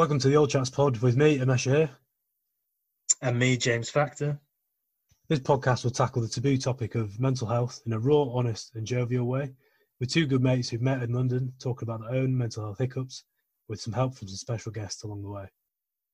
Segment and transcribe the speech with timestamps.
[0.00, 1.90] Welcome to the Old Chats Pod with me, Amesha here.
[3.20, 4.40] And me, James Factor.
[5.28, 8.86] This podcast will tackle the taboo topic of mental health in a raw, honest, and
[8.86, 9.52] jovial way,
[9.98, 13.24] with two good mates who've met in London talking about their own mental health hiccups,
[13.68, 15.44] with some help from some special guests along the way.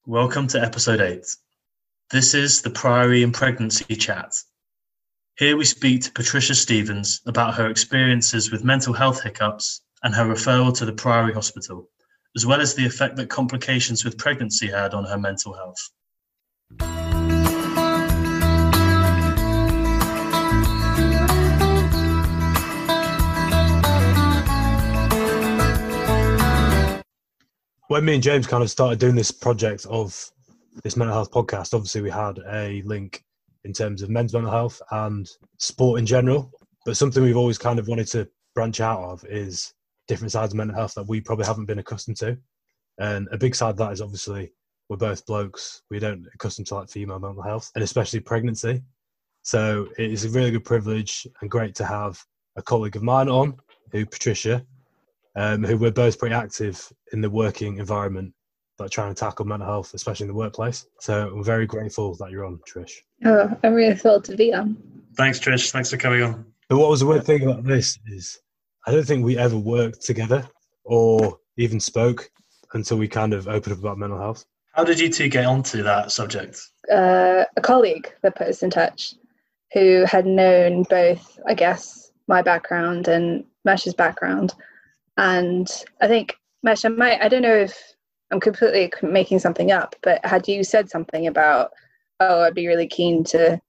[0.04, 1.24] Welcome to episode 8.
[2.10, 4.34] This is the Priory and Pregnancy Chat.
[5.38, 10.24] Here we speak to Patricia Stevens about her experiences with mental health hiccups and her
[10.24, 11.88] referral to the Priory Hospital,
[12.36, 15.90] as well as the effect that complications with pregnancy had on her mental health.
[27.88, 30.30] when me and James kind of started doing this project of
[30.82, 33.24] this mental health podcast, obviously we had a link
[33.64, 35.28] in terms of men's mental health and
[35.58, 36.50] sport in general.
[36.84, 39.72] But something we've always kind of wanted to branch out of is
[40.08, 42.38] different sides of mental health that we probably haven't been accustomed to.
[42.98, 44.52] And a big side of that is obviously
[44.88, 45.82] we're both blokes.
[45.90, 48.82] We don't accustomed to like female mental health and especially pregnancy.
[49.42, 52.20] So it is a really good privilege and great to have
[52.56, 53.56] a colleague of mine on,
[53.92, 54.64] who Patricia,
[55.36, 58.32] um, who we're both pretty active in the working environment,
[58.78, 60.86] like trying to tackle mental health, especially in the workplace.
[61.00, 62.92] So I'm very grateful that you're on, Trish.
[63.24, 64.76] Oh, I'm really thrilled to be on.
[65.16, 65.70] Thanks, Trish.
[65.70, 66.44] Thanks for coming on.
[66.68, 68.40] But what was the weird thing about this is
[68.86, 70.48] I don't think we ever worked together
[70.84, 72.30] or even spoke
[72.72, 74.44] until we kind of opened up about mental health.
[74.74, 76.60] How did you two get onto that subject?
[76.92, 79.14] Uh, a colleague that put us in touch
[79.72, 84.54] who had known both, I guess, my background and Mesh's background.
[85.16, 85.68] And
[86.00, 87.76] I think, Mesh, I might, I don't know if
[88.30, 91.72] I'm completely making something up, but had you said something about,
[92.20, 93.60] oh, I'd be really keen to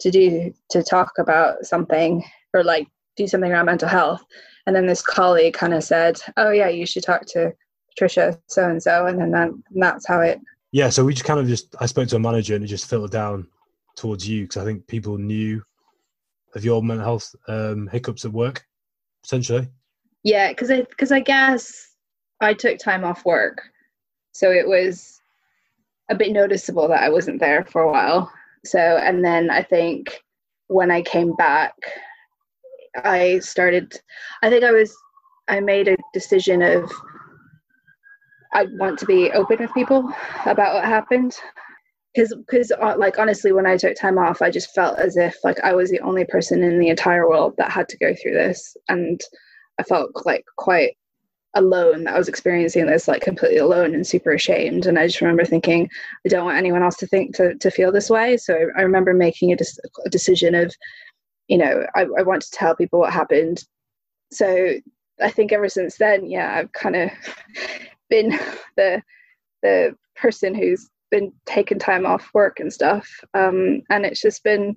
[0.00, 2.24] to do to talk about something
[2.54, 4.24] or like do something around mental health,
[4.70, 7.52] and then this colleague kind of said, oh yeah, you should talk to
[7.88, 10.38] Patricia so and so, and then that, and that's how it.
[10.70, 12.88] Yeah, so we just kind of just I spoke to a manager and it just
[12.88, 13.48] filtered down
[13.96, 15.60] towards you because I think people knew
[16.54, 18.64] of your mental health um, hiccups at work,
[19.24, 19.66] potentially.
[20.22, 21.88] Yeah, because I because I guess
[22.40, 23.60] I took time off work,
[24.30, 25.20] so it was
[26.10, 28.30] a bit noticeable that I wasn't there for a while.
[28.64, 30.22] So and then I think
[30.68, 31.74] when I came back,
[32.96, 33.92] I started.
[34.42, 34.94] I think I was.
[35.48, 36.90] I made a decision of.
[38.52, 40.12] I want to be open with people
[40.44, 41.36] about what happened
[42.14, 45.36] because because uh, like honestly when i took time off i just felt as if
[45.44, 48.32] like i was the only person in the entire world that had to go through
[48.32, 49.20] this and
[49.78, 50.92] i felt like quite
[51.54, 55.20] alone that i was experiencing this like completely alone and super ashamed and i just
[55.20, 55.88] remember thinking
[56.24, 58.82] i don't want anyone else to think to, to feel this way so i, I
[58.82, 59.56] remember making a,
[60.04, 60.72] a, decision of
[61.50, 63.62] you know I, I want to tell people what happened.
[64.32, 64.74] So
[65.22, 67.10] i think ever since then yeah i've kind of
[68.08, 68.30] been
[68.76, 69.02] the
[69.62, 73.08] the person who's been taking time off work and stuff.
[73.34, 74.76] Um, and it's just been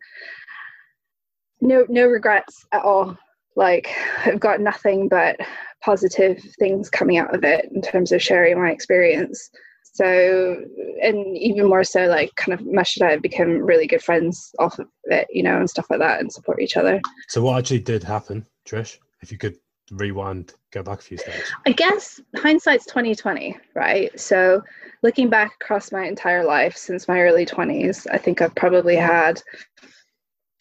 [1.62, 3.17] no no regrets at all.
[3.56, 3.95] Like
[4.25, 5.38] i've got nothing but
[5.85, 9.51] positive things coming out of it in terms of sharing my experience
[9.94, 10.58] so
[11.02, 14.52] and even more so like kind of mesh and i have become really good friends
[14.59, 17.00] off of it you know and stuff like that and support each other.
[17.30, 19.58] So what actually did happen trish if you could
[19.92, 21.52] rewind go back a few steps?
[21.68, 24.20] I guess hindsight's 2020 right?
[24.20, 24.64] So
[25.04, 29.42] looking back across my entire life since my early 20s i think i've probably had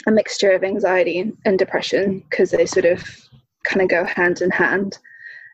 [0.07, 3.03] a mixture of anxiety and depression because they sort of
[3.65, 4.99] kind of go hand in hand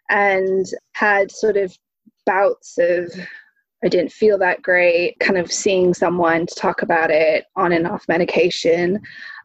[0.09, 1.77] and had sort of
[2.25, 3.13] bouts of
[3.85, 7.87] I didn't feel that great, kind of seeing someone to talk about it on and
[7.87, 9.01] off medication.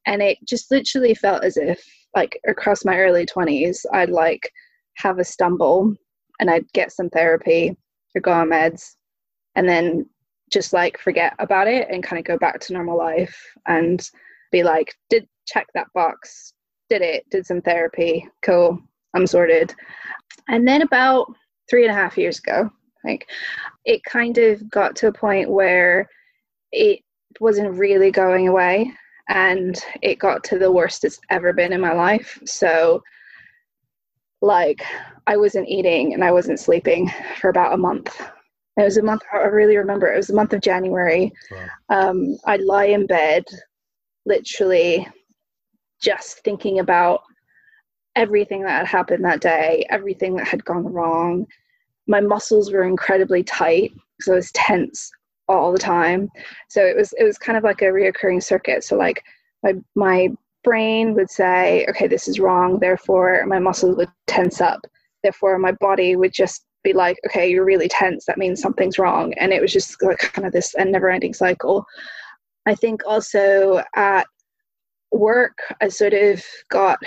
[0.06, 1.84] And it just literally felt as if,
[2.16, 4.52] like, across my early 20s, I'd like
[4.96, 5.96] have a stumble
[6.40, 7.76] and I'd get some therapy
[8.16, 8.96] or go on meds
[9.56, 10.08] and then
[10.52, 13.36] just like forget about it and kind of go back to normal life
[13.68, 14.08] and
[14.52, 16.54] be like, did check that box,
[16.90, 18.80] did it, did some therapy, cool,
[19.16, 19.74] I'm sorted.
[20.48, 21.34] And then about
[21.70, 22.70] three and a half years ago,
[23.04, 23.30] like
[23.86, 26.10] it kind of got to a point where
[26.72, 27.00] it
[27.40, 28.92] wasn't really going away
[29.30, 32.40] and it got to the worst it's ever been in my life.
[32.46, 33.02] So
[34.42, 34.84] like
[35.28, 37.10] I wasn't eating and I wasn't sleeping
[37.40, 38.20] for about a month.
[38.78, 41.32] It was a month I really remember it was the month of January.
[41.52, 42.10] Wow.
[42.10, 43.46] Um, I'd lie in bed
[44.26, 45.08] literally
[46.02, 47.22] just thinking about
[48.16, 51.48] everything that had happened that day, everything that had gone wrong.
[52.08, 55.12] My muscles were incredibly tight because I was tense
[55.48, 56.30] all the time.
[56.70, 58.84] So it was it was kind of like a reoccurring circuit.
[58.84, 59.24] So like
[59.64, 60.30] my my
[60.64, 64.80] brain would say, okay, this is wrong, therefore my muscles would tense up.
[65.22, 68.26] Therefore my body would just be like, okay, you're really tense.
[68.26, 69.34] That means something's wrong.
[69.36, 71.86] And it was just like kind of this never ending cycle.
[72.66, 74.26] I think also at
[75.12, 77.00] work, I sort of got,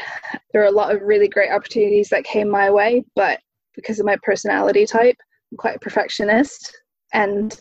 [0.52, 3.40] there were a lot of really great opportunities that came my way, but
[3.76, 5.16] because of my personality type,
[5.52, 6.74] I'm quite a perfectionist.
[7.12, 7.58] And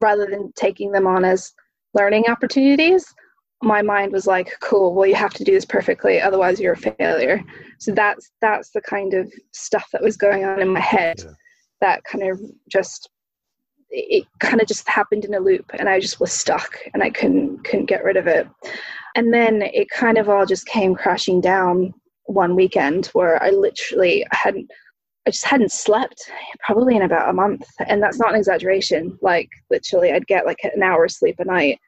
[0.00, 1.52] rather than taking them on as
[1.94, 3.06] learning opportunities,
[3.62, 6.76] my mind was like, cool, well, you have to do this perfectly, otherwise you're a
[6.76, 7.42] failure.
[7.78, 11.32] So that's that's the kind of stuff that was going on in my head yeah.
[11.80, 13.08] that kind of just
[13.90, 17.10] it kind of just happened in a loop and I just was stuck and I
[17.10, 18.48] couldn't couldn't get rid of it.
[19.14, 21.92] And then it kind of all just came crashing down
[22.24, 24.70] one weekend where I literally hadn't
[25.26, 26.30] I just hadn't slept
[26.64, 27.66] probably in about a month.
[27.86, 29.18] And that's not an exaggeration.
[29.22, 31.78] Like literally I'd get like an hour sleep a night.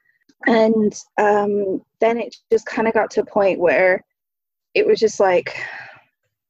[0.47, 4.03] And um, then it just kind of got to a point where
[4.73, 5.57] it was just like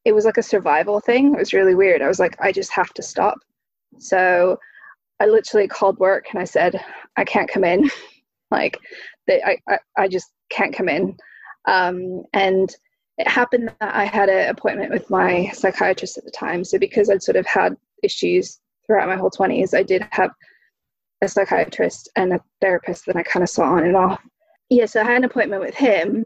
[0.04, 1.34] it was like a survival thing.
[1.34, 2.02] It was really weird.
[2.02, 3.38] I was like i just have to stop.
[4.00, 4.58] So
[5.22, 6.80] i literally called work and i said
[7.18, 7.90] i can't come in.
[8.52, 8.78] Like
[9.28, 11.18] they, I, I, I just can't come in.
[11.68, 12.74] Um, and
[13.18, 17.10] it happened that i had an appointment with my psychiatrist at the time so because
[17.10, 20.32] i'd sort of had issues throughout my whole 20s i did have
[21.22, 24.22] a psychiatrist and a therapist that I kind of saw on and off.
[24.70, 26.26] Yeah, so I had an appointment with him.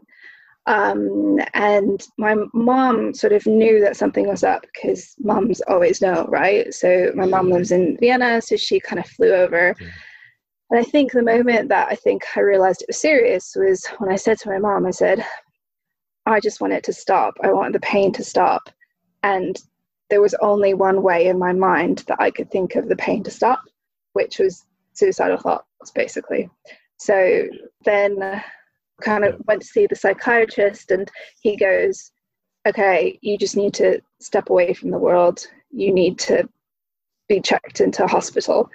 [0.66, 6.26] Um, and my mom sort of knew that something was up because moms always know,
[6.28, 6.72] right?
[6.72, 9.74] So my mom lives in Vienna, so she kind of flew over.
[10.70, 14.12] And I think the moment that I think I realized it was serious was when
[14.12, 15.24] I said to my mom, I said,
[16.26, 17.34] I just want it to stop.
[17.42, 18.68] I want the pain to stop.
[19.22, 19.56] And
[20.08, 23.22] there was only one way in my mind that I could think of the pain
[23.24, 23.62] to stop,
[24.12, 26.50] which was suicidal thoughts basically
[27.00, 27.44] so
[27.84, 28.42] then
[29.00, 32.12] kind of went to see the psychiatrist and he goes
[32.68, 36.46] okay you just need to step away from the world you need to
[37.28, 38.68] be checked into a hospital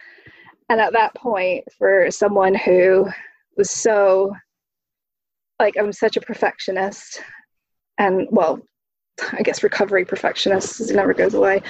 [0.70, 3.08] and at that point for someone who
[3.58, 4.34] was so
[5.60, 7.22] like i'm such a perfectionist
[7.98, 8.60] and well
[9.34, 11.62] i guess recovery perfectionist never goes away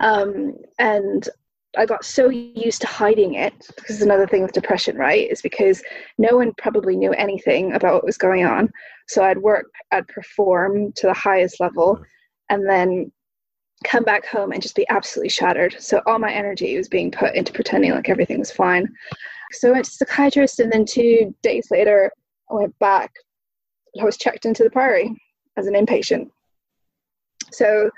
[0.00, 1.28] um, and
[1.76, 3.68] I got so used to hiding it.
[3.88, 5.30] Is another thing with depression, right?
[5.30, 5.82] Is because
[6.18, 8.70] no one probably knew anything about what was going on.
[9.08, 12.00] So I'd work, I'd perform to the highest level,
[12.48, 13.12] and then
[13.84, 15.76] come back home and just be absolutely shattered.
[15.78, 18.88] So all my energy was being put into pretending like everything was fine.
[19.52, 22.10] So I went to psychiatrist, and then two days later,
[22.50, 23.12] I went back.
[24.00, 25.14] I was checked into the Priory
[25.56, 26.30] as an inpatient.
[27.52, 27.90] So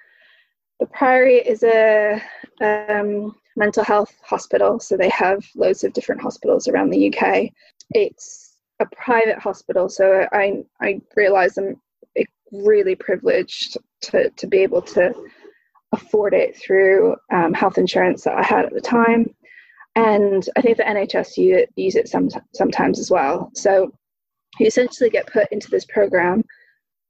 [0.81, 2.23] the Priory is a
[2.61, 4.79] um, mental health hospital.
[4.79, 7.51] So they have loads of different hospitals around the UK.
[7.91, 11.81] It's a private hospital, so I I realise I'm
[12.53, 15.13] really privileged to to be able to
[15.93, 19.35] afford it through um, health insurance that I had at the time,
[19.97, 23.51] and I think the NHS use, use it some, sometimes as well.
[23.55, 23.93] So
[24.59, 26.43] you essentially get put into this program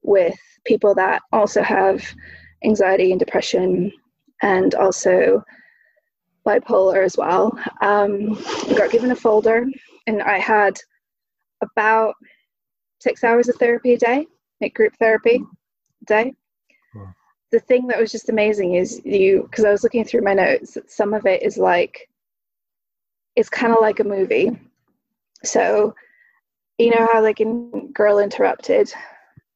[0.03, 2.05] with people that also have
[2.65, 3.93] anxiety and depression
[4.43, 5.43] and also
[6.47, 7.53] bipolar as well.
[7.83, 8.39] Um,
[8.69, 9.67] I got given a folder,
[10.07, 10.79] and I had
[11.63, 12.15] about
[13.01, 14.27] six hours of therapy a day,
[14.61, 15.43] like group therapy
[16.03, 16.35] a day.
[16.95, 17.15] Wow.
[17.53, 20.79] The thing that was just amazing is you, because I was looking through my notes,
[20.87, 22.09] some of it is like,
[23.37, 24.59] it's kind of like a movie.
[25.45, 25.95] So,
[26.79, 28.93] you know how, like in Girl Interrupted,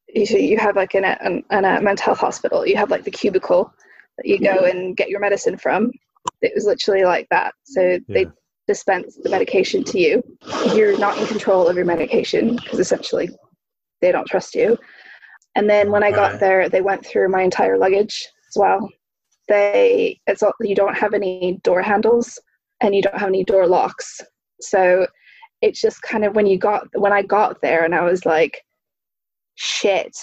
[0.08, 3.10] you, you have like in a, in a mental health hospital, you have like the
[3.10, 3.72] cubicle
[4.18, 5.90] that you go and get your medicine from
[6.40, 7.54] it was literally like that.
[7.64, 7.98] So yeah.
[8.08, 8.26] they
[8.66, 10.22] dispense the medication to you.
[10.74, 13.30] You're not in control of your medication because essentially
[14.00, 14.78] they don't trust you.
[15.54, 18.88] And then when I got there, they went through my entire luggage as well.
[19.48, 22.38] They it's all, you don't have any door handles
[22.80, 24.20] and you don't have any door locks.
[24.60, 25.06] So
[25.62, 28.62] it's just kind of when you got when I got there and I was like,
[29.54, 30.16] shit,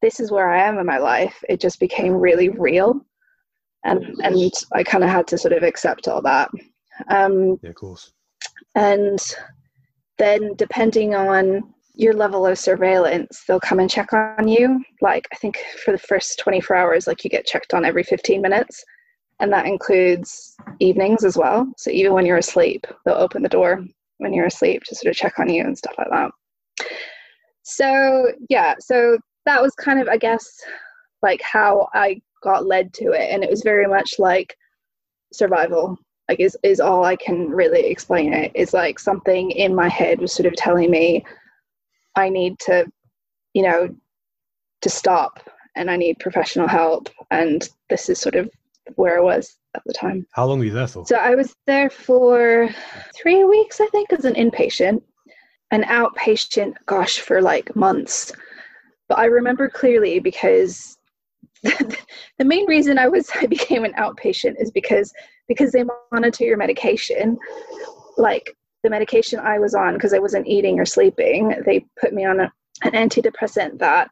[0.00, 1.42] this is where I am in my life.
[1.48, 3.04] It just became really real
[3.84, 6.50] and and I kind of had to sort of accept all that.
[7.08, 8.12] Um, yeah, of course.
[8.74, 9.18] And
[10.18, 14.82] then depending on your level of surveillance, they'll come and check on you.
[15.00, 18.40] Like I think for the first 24 hours, like you get checked on every 15
[18.40, 18.84] minutes,
[19.40, 21.70] and that includes evenings as well.
[21.76, 23.84] So even when you're asleep, they'll open the door
[24.24, 26.30] when you're asleep to sort of check on you and stuff like that.
[27.62, 30.44] So yeah, so that was kind of I guess
[31.22, 33.30] like how I got led to it.
[33.30, 34.56] And it was very much like
[35.32, 38.50] survival like is, is all i can really explain it.
[38.54, 41.24] It's like something in my head was sort of telling me
[42.16, 42.86] i need to
[43.52, 43.94] you know
[44.82, 45.40] to stop
[45.76, 47.08] and i need professional help.
[47.30, 48.48] And this is sort of
[48.96, 50.26] where I was at the time.
[50.32, 51.06] How long were you there for?
[51.06, 52.68] So I was there for
[53.14, 55.02] three weeks, I think, as an inpatient.
[55.70, 58.32] An outpatient, gosh, for like months.
[59.08, 60.96] But I remember clearly because
[61.62, 65.12] the main reason I was I became an outpatient is because
[65.48, 67.38] because they monitor your medication.
[68.16, 72.24] Like the medication I was on because I wasn't eating or sleeping, they put me
[72.24, 74.10] on a, an antidepressant that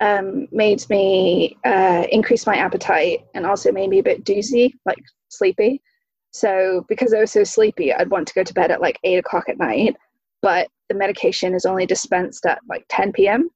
[0.00, 5.02] um, made me uh, increase my appetite and also made me a bit doozy, like
[5.28, 5.82] sleepy.
[6.30, 9.18] So because I was so sleepy, I'd want to go to bed at like eight
[9.18, 9.96] o'clock at night,
[10.42, 13.50] but the medication is only dispensed at like 10 p.m.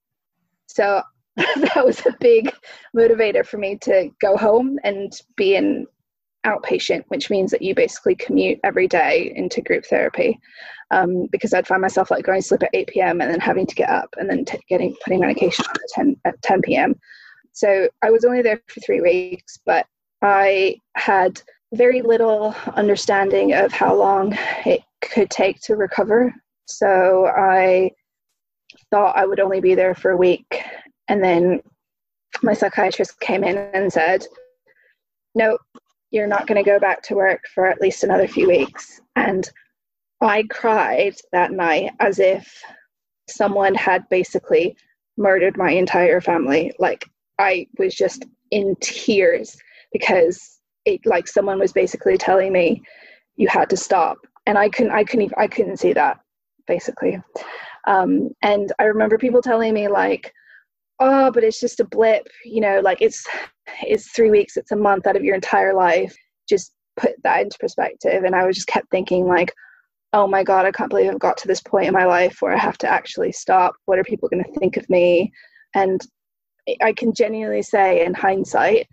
[0.67, 1.03] So
[1.37, 2.53] that was a big
[2.97, 5.87] motivator for me to go home and be in
[6.47, 10.39] outpatient, which means that you basically commute every day into group therapy.
[10.91, 13.21] Um, because I'd find myself like going to sleep at 8 p.m.
[13.21, 16.17] and then having to get up and then t- getting putting medication on at 10
[16.27, 16.95] at 10 p.m.
[17.53, 19.87] So I was only there for three weeks, but
[20.23, 21.41] I had
[21.73, 26.35] very little understanding of how long it could take to recover.
[26.67, 27.93] So I
[28.91, 30.63] thought I would only be there for a week,
[31.09, 31.61] and then
[32.43, 34.27] my psychiatrist came in and said,
[35.35, 35.59] "No,
[36.13, 39.01] you're not going to go back to work for at least another few weeks.
[39.17, 39.51] And
[40.21, 42.63] I cried that night as if
[43.29, 44.77] someone had basically
[45.17, 46.73] murdered my entire family.
[46.79, 47.07] Like
[47.39, 49.57] I was just in tears
[49.93, 52.83] because it like someone was basically telling me
[53.37, 54.19] you had to stop.
[54.47, 56.21] And I couldn't I couldn't even, I couldn't see that
[56.67, 57.21] basically.
[57.87, 60.33] Um, and I remember people telling me like,
[61.03, 63.25] oh, but it's just a blip, you know, like it's
[63.83, 66.17] it's three weeks, it's a month out of your entire life.
[66.49, 68.25] Just put that into perspective.
[68.25, 69.53] And I was just kept thinking, like,
[70.13, 72.55] oh my God, I can't believe I've got to this point in my life where
[72.55, 73.75] I have to actually stop.
[73.87, 75.33] What are people going to think of me?
[75.75, 76.01] And
[76.83, 78.87] I can genuinely say, in hindsight,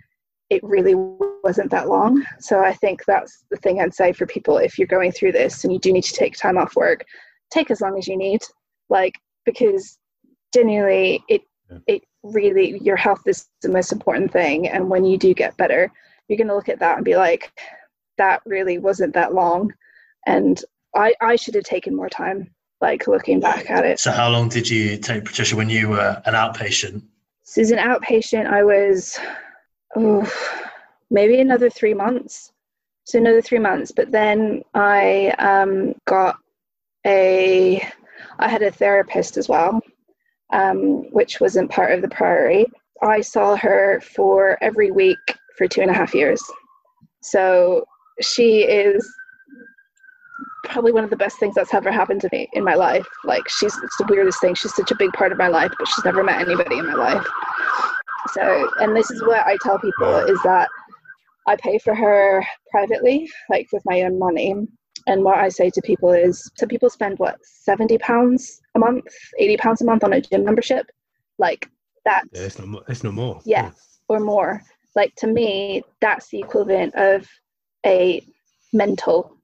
[0.50, 0.96] it really
[1.44, 2.26] wasn't that long.
[2.40, 5.64] So I think that's the thing I'd say for people if you're going through this
[5.64, 7.06] and you do need to take time off work,
[7.52, 8.42] take as long as you need.
[8.90, 10.00] Like, because
[10.54, 11.42] genuinely, it
[11.88, 15.92] it really your health is the most important thing and when you do get better
[16.28, 17.52] you're going to look at that and be like
[18.18, 19.72] that really wasn't that long
[20.26, 20.64] and
[20.96, 22.50] i i should have taken more time
[22.82, 24.00] like looking back at it.
[24.00, 27.04] So how long did you take patricia when you were an outpatient?
[27.44, 29.20] So as an outpatient i was
[29.96, 30.32] oh
[31.10, 32.52] maybe another three months.
[33.06, 36.38] So another three months but then i um, got
[37.06, 37.86] a
[38.38, 39.82] i had a therapist as well
[40.52, 42.66] um, which wasn't part of the Priory.
[43.02, 45.18] I saw her for every week
[45.58, 46.42] for two and a half years.
[47.22, 47.86] So
[48.22, 49.08] she is
[50.66, 53.08] probably one of the best things that's ever happened to me in my life.
[53.24, 54.56] Like she's it's the weirdest thing.
[54.56, 56.94] She's such a big part of my life, but she's never met anybody in my
[56.94, 57.28] life.
[58.34, 60.70] So and this is what I tell people is that
[61.48, 64.56] I pay for her privately, like with my own money.
[65.08, 69.06] And what I say to people is, so people spend what seventy pounds a month,
[69.38, 70.88] eighty pounds a month on a gym membership,
[71.38, 71.70] like
[72.06, 72.24] that.
[72.32, 72.84] Yeah, it's not.
[72.88, 73.42] It's not more.
[73.46, 73.72] Yeah, yeah,
[74.08, 74.64] or more.
[74.96, 77.28] Like to me, that's the equivalent of
[77.86, 78.24] a
[78.74, 79.36] mental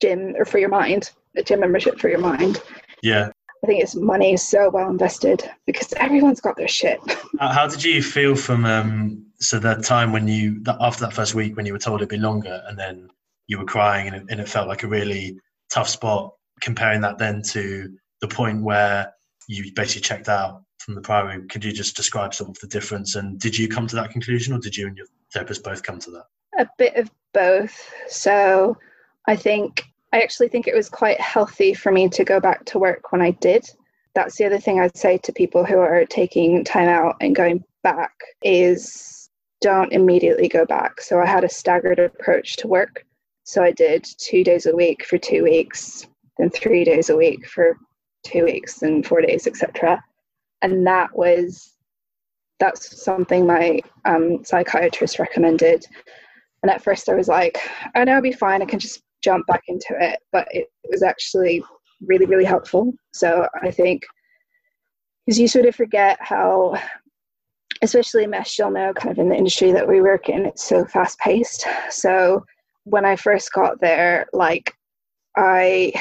[0.00, 2.60] gym or for your mind, a gym membership for your mind.
[3.02, 3.30] Yeah.
[3.62, 6.98] I think it's money so well invested because everyone's got their shit.
[7.38, 11.56] How did you feel from um, so that time when you after that first week
[11.56, 13.08] when you were told it'd be longer and then
[13.46, 15.38] you were crying and it, and it felt like a really
[15.72, 16.34] tough spot.
[16.60, 17.88] Comparing that then to
[18.22, 19.12] the point where
[19.48, 23.16] you basically checked out from the Priory, could you just describe sort of the difference?
[23.16, 25.98] And did you come to that conclusion, or did you and your therapist both come
[25.98, 26.24] to that?
[26.58, 27.92] A bit of both.
[28.08, 28.76] So
[29.26, 32.78] I think I actually think it was quite healthy for me to go back to
[32.78, 33.68] work when I did.
[34.14, 37.64] That's the other thing I'd say to people who are taking time out and going
[37.82, 38.12] back
[38.42, 41.00] is don't immediately go back.
[41.00, 43.04] So I had a staggered approach to work.
[43.44, 46.06] So I did two days a week for two weeks,
[46.38, 47.76] then three days a week for
[48.24, 50.02] two weeks, and four days, etc.
[50.62, 51.74] And that was
[52.60, 55.84] that's something my um, psychiatrist recommended.
[56.62, 57.58] And at first, I was like,
[57.94, 58.62] "I know I'll be fine.
[58.62, 61.62] I can just jump back into it." But it was actually
[62.06, 62.92] really, really helpful.
[63.12, 64.02] So I think
[65.26, 66.80] because you sort of forget how
[67.80, 70.84] especially mesh you'll know kind of in the industry that we work in it's so
[70.84, 72.44] fast paced so
[72.84, 74.74] when I first got there, like
[75.36, 75.92] I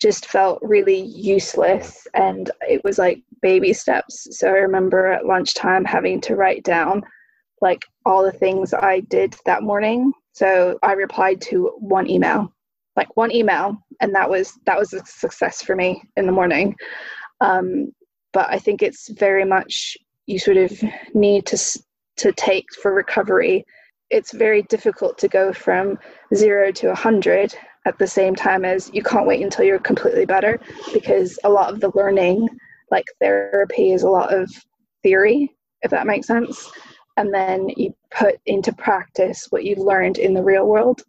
[0.00, 4.28] just felt really useless and it was like baby steps.
[4.30, 7.02] So I remember at lunchtime having to write down
[7.60, 10.12] like all the things I did that morning.
[10.32, 12.52] So I replied to one email,
[12.96, 16.76] like one email, and that was that was a success for me in the morning.
[17.40, 17.92] Um,
[18.32, 20.72] but I think it's very much you sort of
[21.14, 21.58] need to
[22.18, 23.64] to take for recovery
[24.10, 25.98] it's very difficult to go from
[26.34, 27.54] zero to 100
[27.88, 30.60] at the same time as you can't wait until you're completely better
[30.92, 32.46] because a lot of the learning
[32.90, 34.50] like therapy is a lot of
[35.02, 36.70] theory if that makes sense
[37.16, 41.02] and then you put into practice what you learned in the real world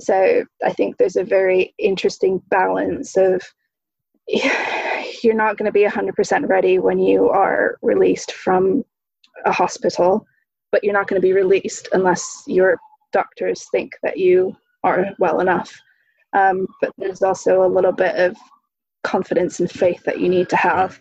[0.00, 3.40] so i think there's a very interesting balance of
[5.22, 8.84] you're not going to be 100% ready when you are released from
[9.44, 10.26] a hospital
[10.72, 12.78] but you're not going to be released unless your
[13.12, 15.72] doctors think that you are well enough.
[16.32, 18.36] Um, but there's also a little bit of
[19.02, 21.00] confidence and faith that you need to have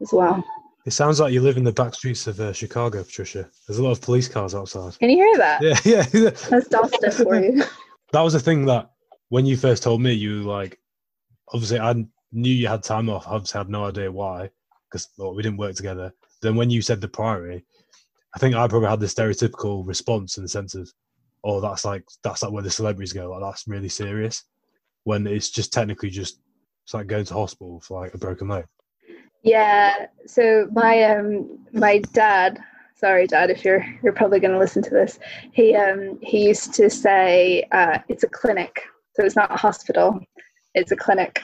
[0.00, 0.44] as well.
[0.84, 3.50] It sounds like you live in the back streets of uh, Chicago, Patricia.
[3.66, 4.96] There's a lot of police cars outside.
[5.00, 5.60] Can you hear that?
[5.60, 6.30] Yeah, yeah.
[6.48, 7.62] That's Dalston for you.
[8.12, 8.92] That was the thing that
[9.30, 10.78] when you first told me, you like,
[11.52, 11.92] obviously, I
[12.30, 13.26] knew you had time off.
[13.26, 14.48] Obviously, I had no idea why
[14.88, 16.12] because well, we didn't work together.
[16.40, 17.64] Then when you said the Priory,
[18.34, 20.90] I think I probably had the stereotypical response in the sense of,
[21.46, 23.30] oh, that's like that's like where the celebrities go.
[23.30, 24.42] Like that's really serious.
[25.04, 26.40] When it's just technically just
[26.84, 28.66] it's like going to hospital for like a broken leg.
[29.42, 30.06] Yeah.
[30.26, 32.58] So my um my dad,
[32.96, 35.20] sorry dad, if you're you're probably going to listen to this,
[35.52, 38.82] he um he used to say uh, it's a clinic,
[39.14, 40.20] so it's not a hospital,
[40.74, 41.40] it's a clinic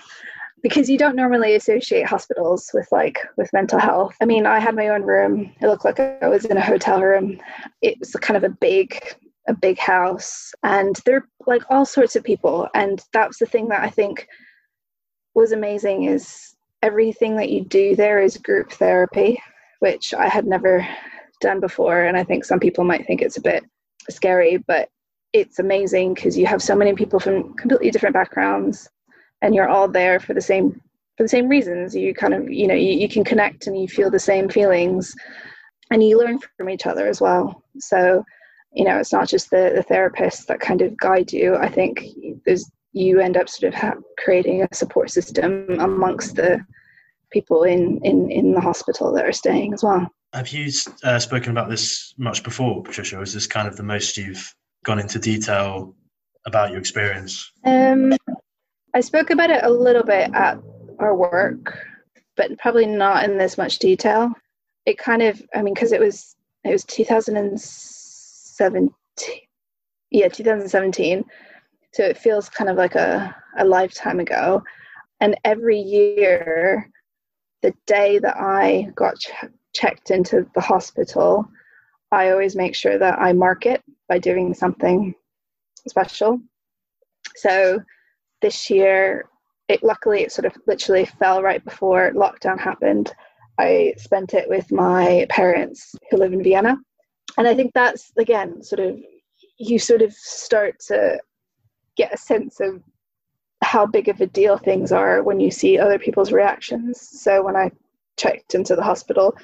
[0.63, 4.15] because you don't normally associate hospitals with like with mental health.
[4.21, 5.53] I mean, I had my own room.
[5.61, 7.41] It looked like I was in a hotel room.
[7.83, 9.01] It was kind of a big
[9.49, 12.69] a big house and there like all sorts of people.
[12.75, 14.27] And that's the thing that I think
[15.35, 19.41] was amazing is everything that you do there is group therapy,
[19.81, 20.87] which I had never
[21.41, 22.05] done before.
[22.05, 23.65] And I think some people might think it's a bit
[24.11, 24.89] scary, but
[25.33, 28.89] it's amazing because you have so many people from completely different backgrounds
[29.41, 30.81] and you're all there for the same
[31.17, 31.95] for the same reasons.
[31.95, 35.15] You kind of you know you, you can connect and you feel the same feelings
[35.91, 37.63] and you learn from each other as well.
[37.79, 38.25] So
[38.73, 41.57] you know it's not just the, the therapists that kind of guide you.
[41.57, 42.05] I think
[42.45, 46.65] there's you end up sort of ha- creating a support system amongst the
[47.31, 50.09] people in, in in the hospital that are staying as well.
[50.33, 50.71] Have you
[51.05, 54.55] uh, spoken about this much before patricia or is this kind of the most you've
[54.85, 55.95] gone into detail
[56.47, 57.53] about your experience?
[57.65, 58.15] Um
[58.95, 60.59] I spoke about it a little bit at
[60.99, 61.79] our work,
[62.37, 64.33] but probably not in this much detail.
[64.85, 66.85] It kind of, I mean, because it was it was
[68.59, 69.41] 2017,
[70.11, 71.25] yeah, 2017.
[71.93, 74.63] So it feels kind of like a, a lifetime ago.
[75.21, 76.91] And every year,
[77.63, 79.31] the day that I got ch-
[79.75, 81.49] checked into the hospital,
[82.11, 85.15] I always make sure that I mark it by doing something
[85.87, 86.41] special.
[87.37, 87.81] So
[88.43, 89.27] this year,
[89.69, 93.13] it luckily it sort of literally fell right before lockdown happened.
[93.59, 96.77] I spent it with my parents who live in Vienna.
[97.39, 98.99] And I think that's again sort of
[99.59, 101.21] you sort of start to
[101.97, 102.83] get a sense of
[103.63, 107.01] how big of a deal things are when you see other people's reactions.
[107.01, 107.71] So when I
[108.17, 109.37] checked into the hospital,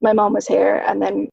[0.00, 1.28] my mom was here, and then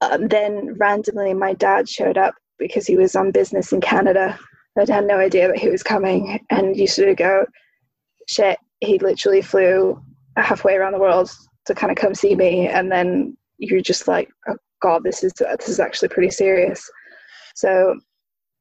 [0.00, 4.38] um, then randomly my dad showed up because he was on business in Canada
[4.76, 6.44] I had no idea that he was coming.
[6.50, 7.46] And you sort of go,
[8.28, 10.00] shit, he literally flew
[10.36, 11.30] halfway around the world
[11.66, 12.68] to kind of come see me.
[12.68, 16.88] And then you're just like, oh God, this is, this is actually pretty serious.
[17.54, 17.98] So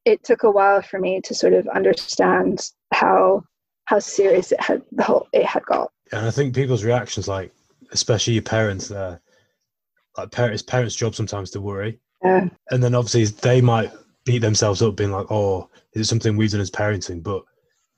[0.05, 3.43] it took a while for me to sort of understand how,
[3.85, 5.91] how serious it had, the whole, it had got.
[6.11, 7.51] And I think people's reactions, like,
[7.91, 9.21] especially your parents there,
[10.17, 11.99] like parents, parents' job sometimes to worry.
[12.23, 12.49] Yeah.
[12.71, 13.91] And then obviously they might
[14.25, 17.23] beat themselves up being like, oh, is it something we've done as parenting?
[17.23, 17.43] But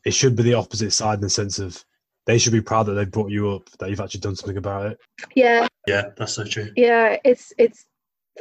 [0.06, 1.84] it should be the opposite side in the sense of
[2.26, 4.86] they should be proud that they've brought you up, that you've actually done something about
[4.92, 5.00] it.
[5.36, 5.68] Yeah.
[5.88, 6.70] Yeah, that's so true.
[6.76, 7.86] Yeah, it's it's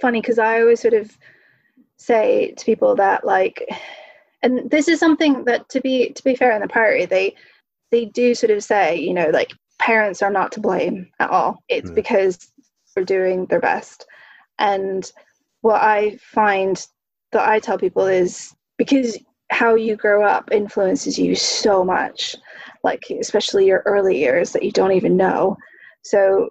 [0.00, 1.16] funny because I always sort of
[1.96, 3.66] say to people that like
[4.42, 7.35] and this is something that to be to be fair in the Priory, they
[7.90, 11.62] they do sort of say, you know, like parents are not to blame at all.
[11.68, 11.94] It's mm.
[11.94, 12.53] because
[12.94, 14.07] they're doing their best.
[14.59, 15.11] And
[15.62, 16.87] what I find
[17.33, 19.18] that I tell people is because
[19.50, 22.37] how you grow up influences you so much,
[22.85, 25.57] like especially your early years that you don't even know.
[26.03, 26.50] So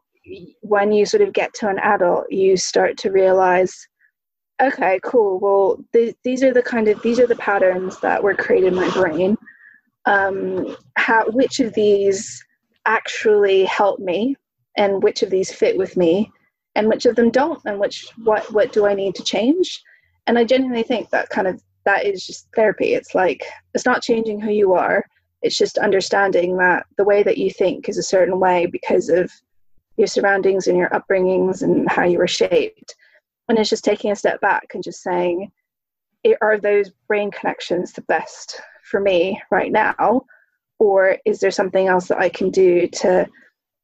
[0.62, 3.88] when you sort of get to an adult, you start to realize,
[4.62, 5.39] okay, cool.
[5.39, 8.75] Well, th- these are the kind of these are the patterns that were created in
[8.75, 9.38] my brain.
[10.05, 12.43] Um, how which of these
[12.86, 14.36] actually help me,
[14.77, 16.32] and which of these fit with me,
[16.75, 19.84] and which of them don't, and which what what do I need to change?
[20.29, 24.03] and i genuinely think that kind of that is just therapy it's like it's not
[24.03, 25.03] changing who you are
[25.41, 29.32] it's just understanding that the way that you think is a certain way because of
[29.99, 32.95] your surroundings and your upbringings and how you were shaped
[33.49, 35.51] and it's just taking a step back and just saying
[36.41, 40.25] are those brain connections the best for me right now?
[40.79, 43.27] Or is there something else that I can do to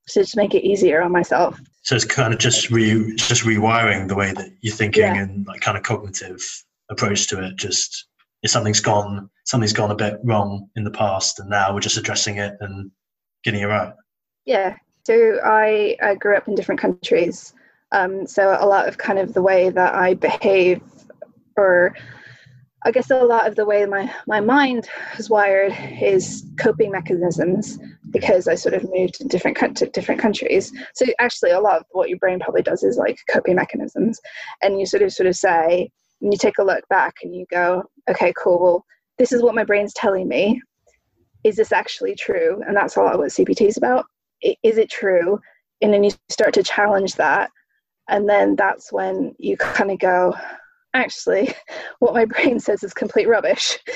[0.09, 1.59] to just make it easier on myself?
[1.81, 5.21] So it's kind of just re just rewiring the way that you're thinking yeah.
[5.21, 6.41] and like kind of cognitive
[6.89, 7.55] approach to it.
[7.55, 8.07] Just
[8.43, 11.97] if something's gone, something's gone a bit wrong in the past, and now we're just
[11.97, 12.91] addressing it and
[13.43, 13.93] getting it right.
[14.45, 14.75] Yeah.
[15.05, 17.53] So I, I grew up in different countries.
[17.91, 20.81] Um, so a lot of kind of the way that I behave
[21.55, 21.95] or
[22.85, 24.87] I guess a lot of the way my, my mind
[25.17, 27.79] is wired is coping mechanisms
[28.11, 30.71] because I sort of moved to different to different countries.
[30.93, 34.21] So actually, a lot of what your brain probably does is like coping mechanisms,
[34.61, 35.89] and you sort of sort of say,
[36.21, 38.59] and you take a look back and you go, okay, cool.
[38.59, 38.85] Well,
[39.17, 40.61] this is what my brain's telling me.
[41.43, 42.61] Is this actually true?
[42.67, 44.05] And that's a lot what CBT is about.
[44.41, 45.39] Is it true?
[45.81, 47.51] And then you start to challenge that,
[48.09, 50.35] and then that's when you kind of go,
[50.93, 51.53] actually,
[51.99, 53.77] what my brain says is complete rubbish.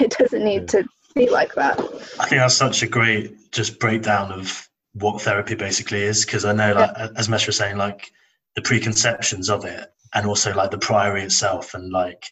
[0.00, 0.84] It doesn't need to
[1.16, 1.80] be like that.
[2.20, 6.52] I think that's such a great just breakdown of what therapy basically is because I
[6.52, 7.08] know, like yeah.
[7.16, 8.10] as Mesh was saying, like
[8.54, 12.30] the preconceptions of it, and also like the priory itself, and like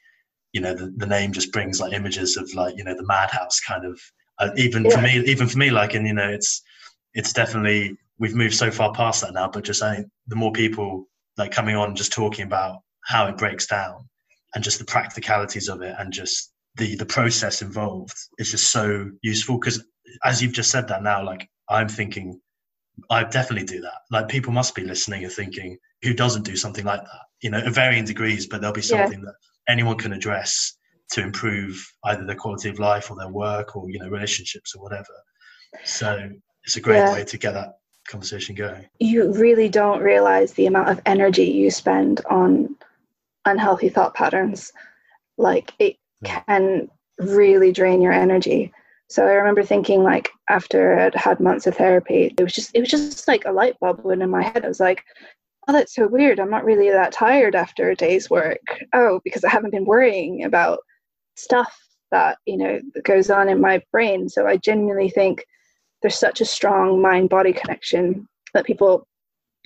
[0.52, 3.61] you know the, the name just brings like images of like you know the madhouse
[3.61, 4.00] kind of.
[4.38, 4.90] Uh, even yeah.
[4.90, 6.62] for me, even for me, like and you know it's
[7.16, 9.48] it's definitely we've moved so far past that now.
[9.48, 13.37] But just I think the more people like coming on, just talking about how it
[13.37, 14.09] breaks down
[14.55, 19.11] and just the practicalities of it and just the the process involved is just so
[19.22, 19.85] useful because
[20.24, 22.40] as you've just said that now like i'm thinking
[23.11, 26.85] i definitely do that like people must be listening and thinking who doesn't do something
[26.85, 29.26] like that you know at varying degrees but there'll be something yeah.
[29.26, 30.76] that anyone can address
[31.11, 34.83] to improve either their quality of life or their work or you know relationships or
[34.83, 35.14] whatever
[35.85, 36.31] so
[36.66, 37.12] it's a great yeah.
[37.12, 38.87] way to get that conversation going.
[38.98, 42.76] You really don't realize the amount of energy you spend on
[43.44, 44.72] unhealthy thought patterns.
[45.38, 48.72] Like it can really drain your energy.
[49.09, 52.81] So i remember thinking like after i'd had months of therapy it was just it
[52.81, 54.64] was just like a light bulb went in my head.
[54.64, 55.05] I was like
[55.68, 56.40] oh that's so weird.
[56.40, 58.59] I'm not really that tired after a day's work.
[58.92, 60.81] Oh because i haven't been worrying about
[61.37, 61.79] stuff
[62.11, 64.29] that you know that goes on in my brain.
[64.29, 65.44] So i genuinely think
[66.02, 69.06] there's such a strong mind body connection that people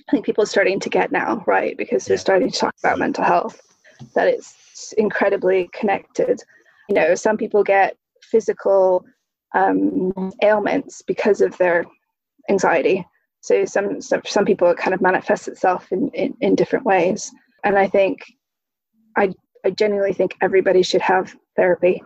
[0.07, 1.77] I think people are starting to get now, right?
[1.77, 3.61] Because they're starting to talk about mental health
[4.15, 6.41] that it's incredibly connected.
[6.89, 9.05] You know, some people get physical
[9.53, 11.85] um, ailments because of their
[12.49, 13.05] anxiety.
[13.41, 17.31] So some, some some people it kind of manifests itself in, in, in different ways.
[17.63, 18.23] And I think
[19.17, 19.33] I
[19.65, 22.01] I genuinely think everybody should have therapy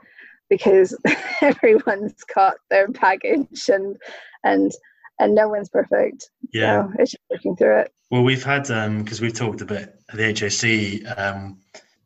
[0.49, 0.97] because
[1.41, 3.97] everyone's got their baggage and
[4.43, 4.71] and
[5.19, 6.29] and no one's perfect.
[6.53, 7.91] Yeah, so it's just working through it.
[8.12, 11.17] Well, we've had because um, we've talked a bit at the HAC.
[11.17, 11.60] Um,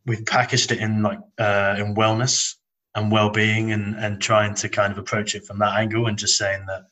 [0.06, 2.56] we've packaged it in like uh, in wellness
[2.95, 6.38] and well-being and and trying to kind of approach it from that angle and just
[6.38, 6.84] saying that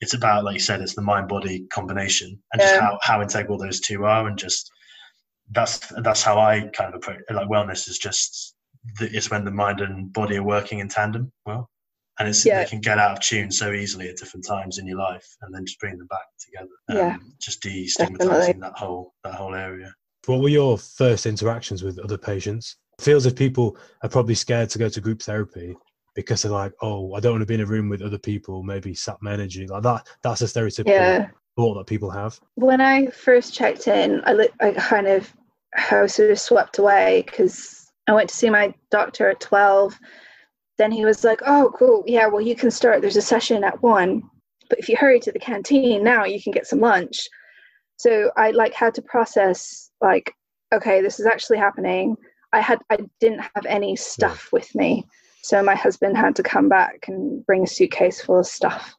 [0.00, 2.68] it's about like you said it's the mind body combination and yeah.
[2.68, 4.70] just how how integral those two are and just
[5.52, 8.54] that's that's how I kind of approach like wellness is just
[8.98, 11.68] the, it's when the mind and body are working in tandem well
[12.18, 12.62] and it's yeah.
[12.62, 15.54] they can get out of tune so easily at different times in your life and
[15.54, 18.60] then just bring them back together um, yeah just destigmatizing Definitely.
[18.60, 19.92] that whole that whole area
[20.26, 22.76] what were your first interactions with other patients?
[22.98, 25.76] It feels if people are probably scared to go to group therapy
[26.14, 28.62] because they're like, oh, I don't want to be in a room with other people,
[28.62, 29.68] maybe sap managing.
[29.68, 31.28] Like that, that's a stereotypical yeah.
[31.56, 32.38] thought that people have.
[32.56, 35.32] When I first checked in, I, li- I kind of
[35.90, 37.79] I was sort of swept away because
[38.10, 39.98] I went to see my doctor at 12.
[40.76, 42.04] Then he was like, oh, cool.
[42.06, 43.00] Yeah, well, you can start.
[43.00, 44.22] There's a session at one.
[44.68, 47.28] But if you hurry to the canteen now, you can get some lunch.
[47.96, 50.34] So I like had to process like
[50.72, 52.16] okay this is actually happening
[52.52, 55.04] i had i didn't have any stuff with me
[55.42, 58.94] so my husband had to come back and bring a suitcase full of stuff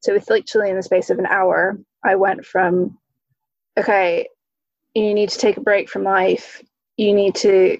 [0.00, 2.96] so with literally in the space of an hour i went from
[3.78, 4.26] okay
[4.94, 6.62] you need to take a break from life
[6.96, 7.78] you need to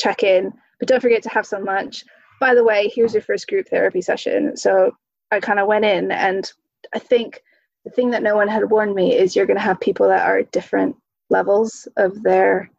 [0.00, 2.04] check in but don't forget to have some lunch
[2.40, 4.90] by the way here's your first group therapy session so
[5.30, 6.52] i kind of went in and
[6.94, 7.42] i think
[7.84, 10.26] the thing that no one had warned me is you're going to have people that
[10.26, 10.96] are different
[11.30, 12.70] levels of their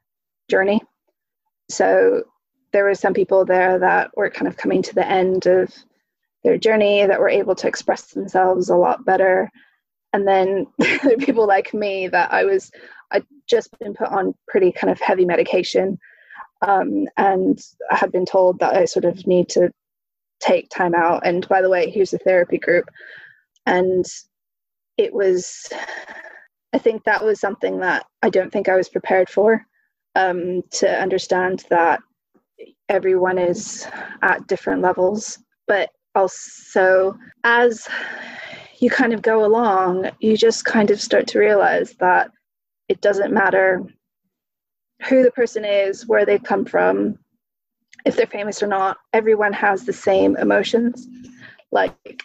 [0.49, 0.81] journey.
[1.69, 2.23] So
[2.71, 5.73] there were some people there that were kind of coming to the end of
[6.43, 9.49] their journey that were able to express themselves a lot better.
[10.13, 10.67] And then
[11.19, 12.71] people like me that I was,
[13.12, 15.97] I'd just been put on pretty kind of heavy medication.
[16.62, 19.71] Um, and I had been told that I sort of need to
[20.39, 21.26] take time out.
[21.26, 22.86] And by the way, here's a therapy group.
[23.65, 24.06] And
[24.97, 25.69] it was
[26.74, 29.65] I think that was something that I don't think I was prepared for
[30.15, 32.00] um, to understand that
[32.89, 33.88] everyone is
[34.21, 37.88] at different levels, but also as
[38.80, 42.32] you kind of go along, you just kind of start to realize that
[42.88, 43.84] it doesn't matter
[45.07, 47.17] who the person is, where they've come from,
[48.05, 51.07] if they're famous or not, everyone has the same emotions.
[51.71, 52.23] Like,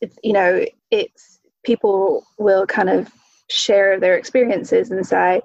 [0.00, 3.10] it's, you know, it's people will kind of
[3.48, 5.40] share their experiences and say,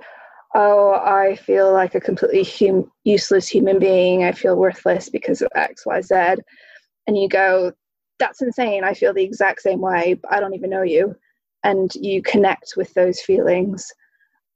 [0.55, 4.23] oh, I feel like a completely hum- useless human being.
[4.23, 6.15] I feel worthless because of X, Y, Z.
[7.05, 7.71] And you go,
[8.19, 8.83] that's insane.
[8.83, 10.15] I feel the exact same way.
[10.15, 11.15] But I don't even know you.
[11.63, 13.91] And you connect with those feelings.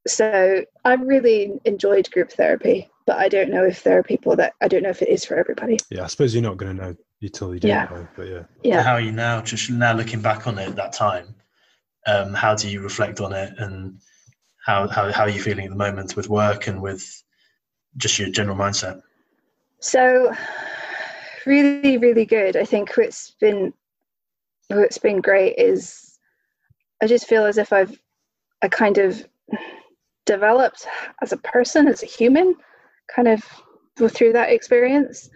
[0.07, 4.53] So I really enjoyed group therapy, but I don't know if there are people that
[4.61, 5.77] I don't know if it is for everybody.
[5.89, 7.87] Yeah, I suppose you're not going to know until you do Yeah.
[7.91, 8.43] know, but yeah.
[8.63, 8.81] Yeah.
[8.81, 9.41] How are you now?
[9.41, 11.35] Just now looking back on it at that time,
[12.07, 13.99] um, how do you reflect on it, and
[14.65, 17.23] how, how how are you feeling at the moment with work and with
[17.97, 19.01] just your general mindset?
[19.79, 20.33] So,
[21.45, 22.55] really, really good.
[22.55, 23.73] I think what's been
[24.69, 26.17] what's been great is
[27.03, 27.99] I just feel as if I've
[28.63, 29.27] I kind of
[30.31, 30.87] developed
[31.21, 32.55] as a person, as a human,
[33.13, 33.43] kind of
[34.09, 35.29] through that experience.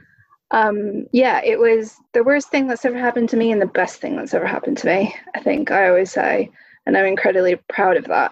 [0.52, 4.00] Um, yeah, it was the worst thing that's ever happened to me and the best
[4.00, 5.14] thing that's ever happened to me.
[5.36, 6.50] I think I always say,
[6.86, 8.32] and I'm incredibly proud of that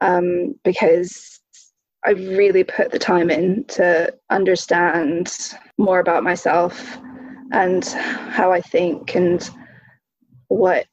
[0.00, 1.40] um, because
[2.06, 5.30] I really put the time in to understand
[5.78, 6.98] more about myself
[7.52, 9.48] and how I think and
[10.48, 10.86] what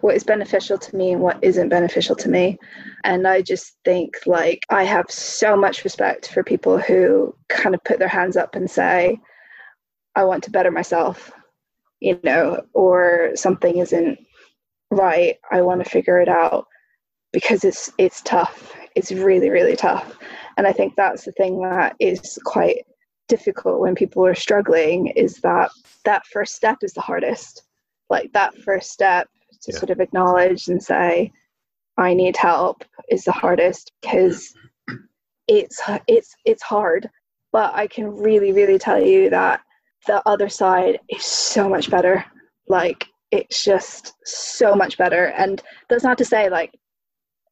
[0.00, 2.58] what is beneficial to me and what isn't beneficial to me.
[3.04, 7.84] And I just think like I have so much respect for people who kind of
[7.84, 9.18] put their hands up and say,
[10.14, 11.32] I want to better myself,
[12.00, 14.18] you know, or something isn't
[14.90, 15.36] right.
[15.50, 16.66] I want to figure it out
[17.32, 18.74] because it's it's tough.
[18.96, 20.16] It's really, really tough.
[20.56, 22.84] And I think that's the thing that is quite
[23.28, 25.70] difficult when people are struggling is that
[26.04, 27.62] that first step is the hardest.
[28.08, 29.28] Like that first step
[29.62, 29.78] to Yeah.
[29.78, 31.32] sort of acknowledge and say,
[31.96, 34.54] I need help is the hardest because
[35.48, 37.10] it's it's it's hard.
[37.52, 39.60] But I can really, really tell you that
[40.06, 42.24] the other side is so much better.
[42.68, 45.26] Like it's just so much better.
[45.26, 46.72] And that's not to say like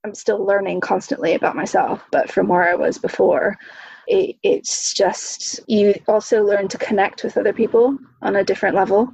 [0.05, 3.59] I'm still learning constantly about myself, but from where I was before,
[4.07, 9.13] it, it's just you also learn to connect with other people on a different level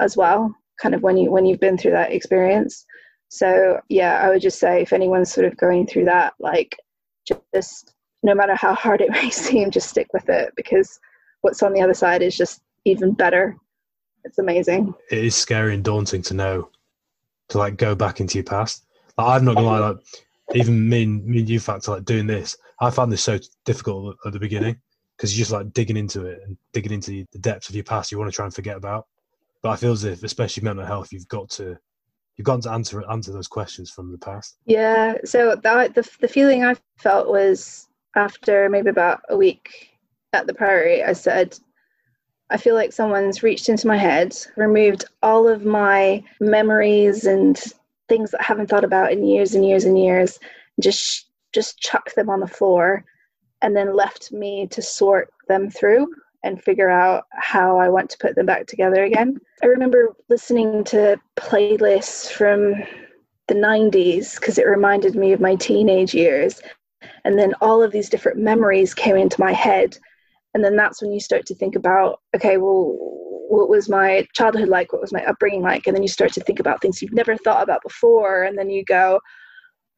[0.00, 0.54] as well.
[0.80, 2.84] Kind of when you when you've been through that experience.
[3.28, 6.76] So yeah, I would just say if anyone's sort of going through that, like
[7.54, 10.98] just no matter how hard it may seem, just stick with it because
[11.40, 13.56] what's on the other side is just even better.
[14.24, 14.94] It's amazing.
[15.10, 16.70] It is scary and daunting to know
[17.48, 18.84] to like go back into your past.
[19.18, 19.96] Like, I'm not gonna lie, like
[20.54, 24.16] even me and me and you factor like doing this, I found this so difficult
[24.24, 24.80] at the beginning
[25.16, 28.10] because you're just like digging into it and digging into the depths of your past
[28.10, 29.06] you want to try and forget about.
[29.62, 31.78] But I feel as if, especially mental health, you've got to
[32.36, 34.56] you've got to answer answer those questions from the past.
[34.66, 35.14] Yeah.
[35.24, 39.90] So that the the feeling I felt was after maybe about a week
[40.32, 41.58] at the Priory, I said,
[42.50, 47.58] I feel like someone's reached into my head, removed all of my memories and
[48.08, 50.38] things that I haven't thought about in years and years and years,
[50.80, 53.04] just just chucked them on the floor,
[53.60, 56.08] and then left me to sort them through
[56.44, 59.38] and figure out how I want to put them back together again.
[59.62, 62.74] I remember listening to playlists from
[63.48, 66.60] the 90s because it reminded me of my teenage years.
[67.24, 69.96] And then all of these different memories came into my head.
[70.54, 72.96] And then that's when you start to think about, okay, well,
[73.48, 74.92] what was my childhood like?
[74.92, 75.86] What was my upbringing like?
[75.86, 78.44] And then you start to think about things you've never thought about before.
[78.44, 79.20] And then you go,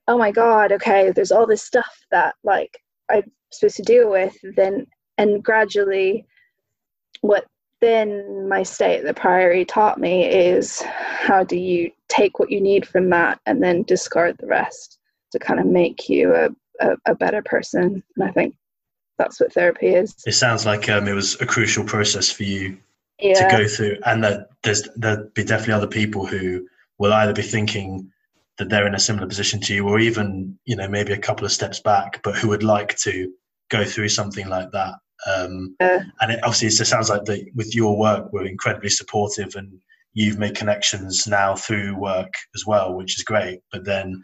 [0.09, 2.79] oh my God, okay, there's all this stuff that like
[3.11, 4.37] I'm supposed to deal with.
[4.57, 4.87] Then,
[5.19, 6.27] and gradually,
[7.25, 7.47] what
[7.81, 12.61] then my stay at the priory taught me is how do you take what you
[12.61, 14.99] need from that and then discard the rest
[15.33, 18.03] to kind of make you a, a, a better person.
[18.17, 18.55] And i think
[19.19, 20.15] that's what therapy is.
[20.27, 22.77] It sounds like um, it was a crucial process for you
[23.19, 23.49] yeah.
[23.49, 26.67] to go through, and that there's there'll be definitely other people who
[26.99, 28.11] will either be thinking
[28.59, 31.47] that they're in a similar position to you, or even you know maybe a couple
[31.47, 33.33] of steps back, but who would like to
[33.69, 34.95] go through something like that.
[35.27, 36.05] Um, Yeah.
[36.21, 39.81] and it obviously it sounds like that with your work, we're incredibly supportive, and
[40.13, 43.61] you've made connections now through work as well, which is great.
[43.73, 44.23] But then,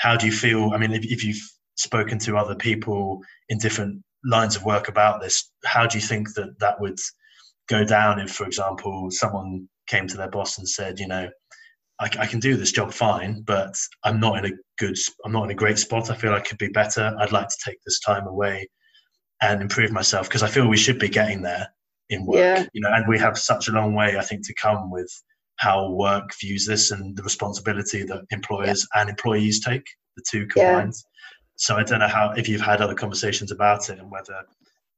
[0.00, 0.72] how do you feel?
[0.74, 1.42] I mean, if, if you've
[1.76, 6.34] spoken to other people in different lines of work about this, how do you think
[6.34, 6.98] that that would
[7.68, 11.28] go down if, for example, someone came to their boss and said, you know,
[12.00, 15.44] I, I can do this job fine, but I'm not in a good, I'm not
[15.44, 16.10] in a great spot.
[16.10, 17.14] I feel I could be better.
[17.18, 18.68] I'd like to take this time away
[19.42, 21.68] and improve myself because I feel we should be getting there
[22.08, 22.38] in work.
[22.38, 22.66] Yeah.
[22.72, 25.10] You know, and we have such a long way, I think, to come with
[25.56, 29.84] how work views this and the responsibility that employers and employees take,
[30.16, 30.72] the two Yeah.
[30.72, 30.94] combined.
[31.56, 34.42] So I don't know how if you've had other conversations about it and whether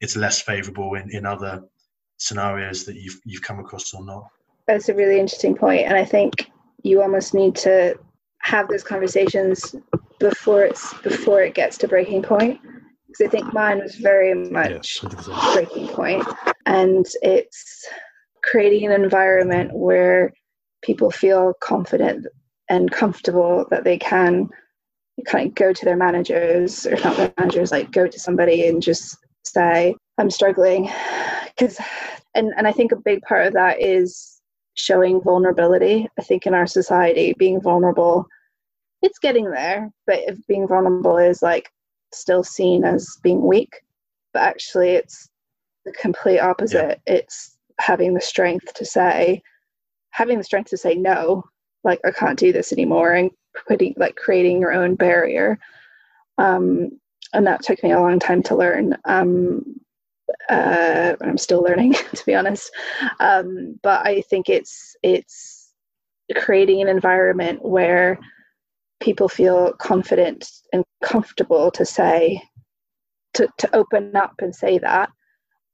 [0.01, 1.63] it's less favourable in, in other
[2.19, 4.29] scenarios that you've you've come across or not.
[4.67, 6.51] That's a really interesting point, and I think
[6.83, 7.99] you almost need to
[8.43, 9.75] have those conversations
[10.19, 12.61] before it's before it gets to breaking point.
[13.17, 15.55] Because I think mine was very much 100%.
[15.55, 16.27] breaking point,
[16.67, 17.87] and it's
[18.43, 20.33] creating an environment where
[20.83, 22.27] people feel confident
[22.69, 24.49] and comfortable that they can
[25.27, 28.83] kind of go to their managers, or not their managers, like go to somebody and
[28.83, 30.91] just say, "I'm struggling,"
[31.57, 31.79] because
[32.35, 34.41] and and I think a big part of that is
[34.75, 36.09] showing vulnerability.
[36.19, 38.27] I think in our society, being vulnerable,
[39.03, 41.71] it's getting there, but if being vulnerable is like
[42.17, 43.83] still seen as being weak,
[44.33, 45.29] but actually it's
[45.85, 47.01] the complete opposite.
[47.07, 49.43] It's having the strength to say,
[50.11, 51.45] having the strength to say no,
[51.83, 53.31] like I can't do this anymore, and
[53.69, 55.59] putting like creating your own barrier.
[56.39, 56.99] Um,
[57.33, 58.97] and that took me a long time to learn.
[59.05, 59.81] Um,
[60.49, 62.71] uh, I'm still learning, to be honest.
[63.21, 65.73] Um, but I think it's it's
[66.37, 68.19] creating an environment where
[69.05, 72.43] people feel confident and comfortable to say
[73.35, 75.11] to, to open up and say that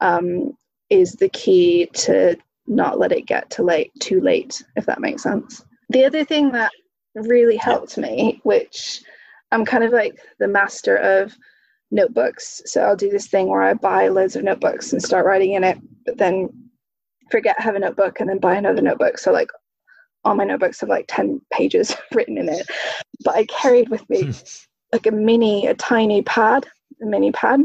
[0.00, 0.52] um,
[0.88, 5.22] is the key to not let it get to late too late if that makes
[5.22, 5.64] sense.
[5.90, 6.72] The other thing that
[7.14, 9.02] really helped me which
[9.50, 11.36] i'm kind of like the master of
[11.90, 15.54] notebooks so i'll do this thing where i buy loads of notebooks and start writing
[15.54, 16.48] in it but then
[17.30, 19.18] forget have a notebook and then buy another notebook.
[19.18, 19.50] So like
[20.24, 22.66] all my notebooks have like 10 pages written in it
[23.24, 24.32] but i carried with me
[24.92, 26.66] like a mini a tiny pad
[27.02, 27.60] a mini pad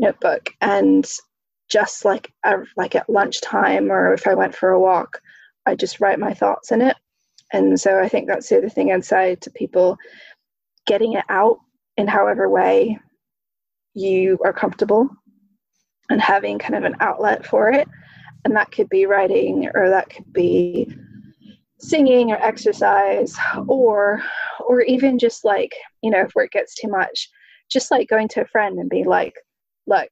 [0.00, 0.50] notebook.
[0.60, 1.08] And
[1.68, 5.20] just like uh, like at lunchtime or if i went for a walk
[5.66, 6.96] i just write my thoughts in it.
[7.52, 9.96] And so i think that's the other thing i'd say to people
[10.86, 11.58] getting it out
[11.96, 12.98] in however way
[13.94, 15.08] you are comfortable
[16.08, 17.86] and having kind of an outlet for it.
[18.44, 20.92] And that could be writing or that could be
[21.80, 23.34] singing or exercise
[23.66, 24.22] or
[24.66, 27.28] or even just like you know if work gets too much
[27.70, 29.34] just like going to a friend and be like
[29.86, 30.08] look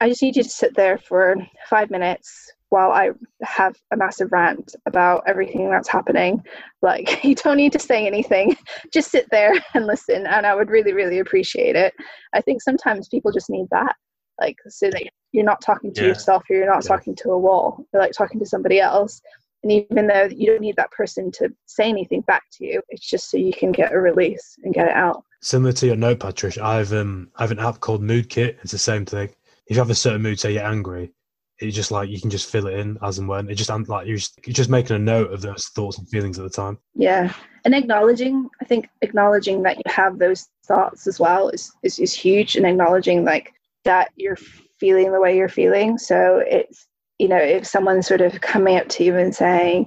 [0.00, 1.36] i just need you to sit there for
[1.68, 3.10] five minutes while i
[3.42, 6.42] have a massive rant about everything that's happening
[6.82, 8.56] like you don't need to say anything
[8.92, 11.94] just sit there and listen and i would really really appreciate it
[12.32, 13.94] i think sometimes people just need that
[14.40, 16.08] like so that you're not talking to Yeah.
[16.08, 16.96] yourself or you're not Yeah.
[16.96, 19.20] talking to a wall you're like talking to somebody else
[19.62, 23.08] and even though you don't need that person to say anything back to you it's
[23.08, 26.34] just so you can get a release and get it out Similar to your notepad,
[26.36, 28.58] Trish, I've um I have an app called MoodKit.
[28.62, 29.30] It's the same thing.
[29.66, 31.12] If you have a certain mood, say you're angry,
[31.58, 33.48] it's just like you can just fill it in as and when.
[33.48, 36.38] It just like you just, you're just making a note of those thoughts and feelings
[36.38, 36.76] at the time.
[36.94, 37.32] yeah
[37.64, 42.12] and acknowledging i think acknowledging that you have those thoughts as well is is, is
[42.12, 43.52] huge and acknowledging like
[43.84, 44.38] that you're
[44.78, 46.86] feeling the way you're feeling so it's
[47.20, 49.86] you know if someone's sort of coming up to you and saying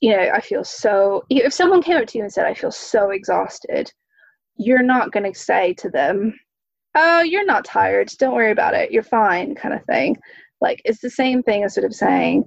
[0.00, 2.72] you know i feel so if someone came up to you and said i feel
[2.72, 3.92] so exhausted
[4.56, 6.34] you're not going to say to them
[6.94, 10.16] oh you're not tired don't worry about it you're fine kind of thing.
[10.62, 12.44] Like it's the same thing as sort of saying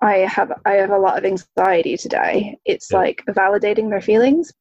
[0.00, 2.56] i have i have a lot of anxiety today.
[2.64, 2.98] It's Yeah.
[2.98, 4.52] like validating their feelings.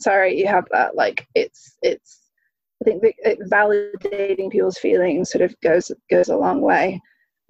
[0.00, 0.94] Sorry you have that.
[0.94, 2.20] Like it's it's
[2.80, 3.02] i think
[3.50, 7.00] validating people's feelings sort of goes goes a long way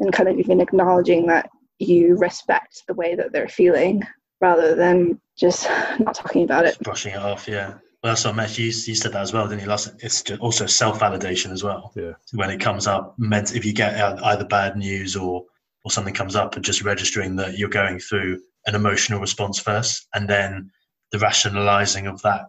[0.01, 4.03] and kind of even acknowledging that you respect the way that they're feeling
[4.41, 5.69] rather than just
[6.01, 7.47] not talking about it brushing it off.
[7.47, 7.75] Yeah.
[8.03, 9.69] Well, that's what Matt, you, you said that as well, didn't you?
[9.69, 11.93] Last, it's just also self validation as well.
[11.95, 12.13] Yeah.
[12.33, 15.45] When it comes up, meant if you get uh, either bad news or
[15.85, 20.09] or something comes up, and just registering that you're going through an emotional response first,
[20.15, 20.71] and then
[21.13, 22.47] the rationalizing of that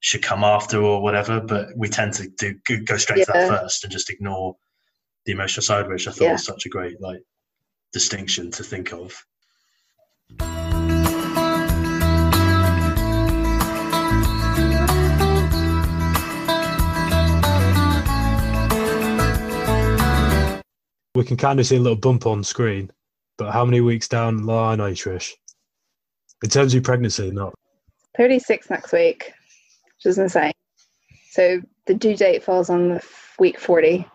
[0.00, 1.38] should come after or whatever.
[1.38, 4.56] But we tend to do go- go straight to that first and just ignore
[5.24, 6.32] the emotional side, which I thought Yeah.
[6.32, 7.22] was such a great like
[7.92, 9.24] distinction to think of.
[21.14, 22.90] We can kind of see a little bump on screen,
[23.38, 25.30] but how many weeks down the line are you, Trish?
[26.42, 27.54] In terms of your pregnancy, not
[28.16, 29.32] 36 next week
[29.96, 30.52] which is insane
[31.30, 33.02] so the due date falls on the
[33.40, 34.06] week 40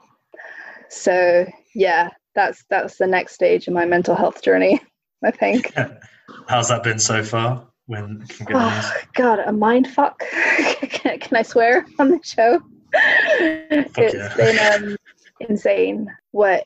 [0.90, 4.80] so yeah that's that's the next stage in my mental health journey
[5.24, 5.74] i think
[6.48, 7.66] How's that been so far?
[7.88, 8.86] When from good news?
[8.86, 10.20] oh, god a mind fuck
[10.60, 12.62] can, can i swear on the show
[12.94, 14.36] it's yeah.
[14.36, 14.98] been um
[15.40, 16.08] insane.
[16.32, 16.66] What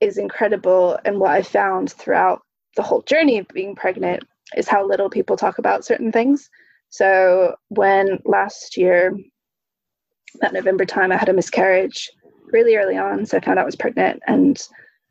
[0.00, 2.42] is incredible and what I found throughout
[2.76, 4.22] the whole journey of being pregnant
[4.56, 6.48] is how little people talk about certain things.
[6.90, 9.16] So when last year,
[10.40, 12.10] that November time, I had a miscarriage
[12.52, 13.26] really early on.
[13.26, 14.60] So I found out I was pregnant, and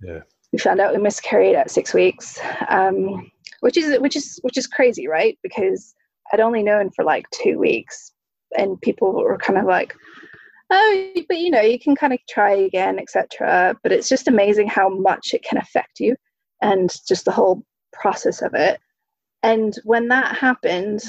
[0.02, 0.20] yeah.
[0.52, 3.30] we found out we miscarried at six weeks, um,
[3.62, 5.38] which is which is which is crazy, right?
[5.44, 5.96] Because
[6.32, 8.12] I'd only known for like two weeks,
[8.58, 9.94] and people were kind of like,
[10.70, 14.68] "Oh, but you know, you can kind of try again, etc." But it's just amazing
[14.68, 16.16] how much it can affect you,
[16.62, 17.64] and just the whole
[17.94, 18.80] process of it.
[19.44, 21.02] And when that happened,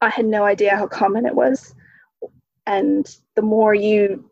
[0.00, 1.74] I had no idea how common it was.
[2.66, 4.30] And the more you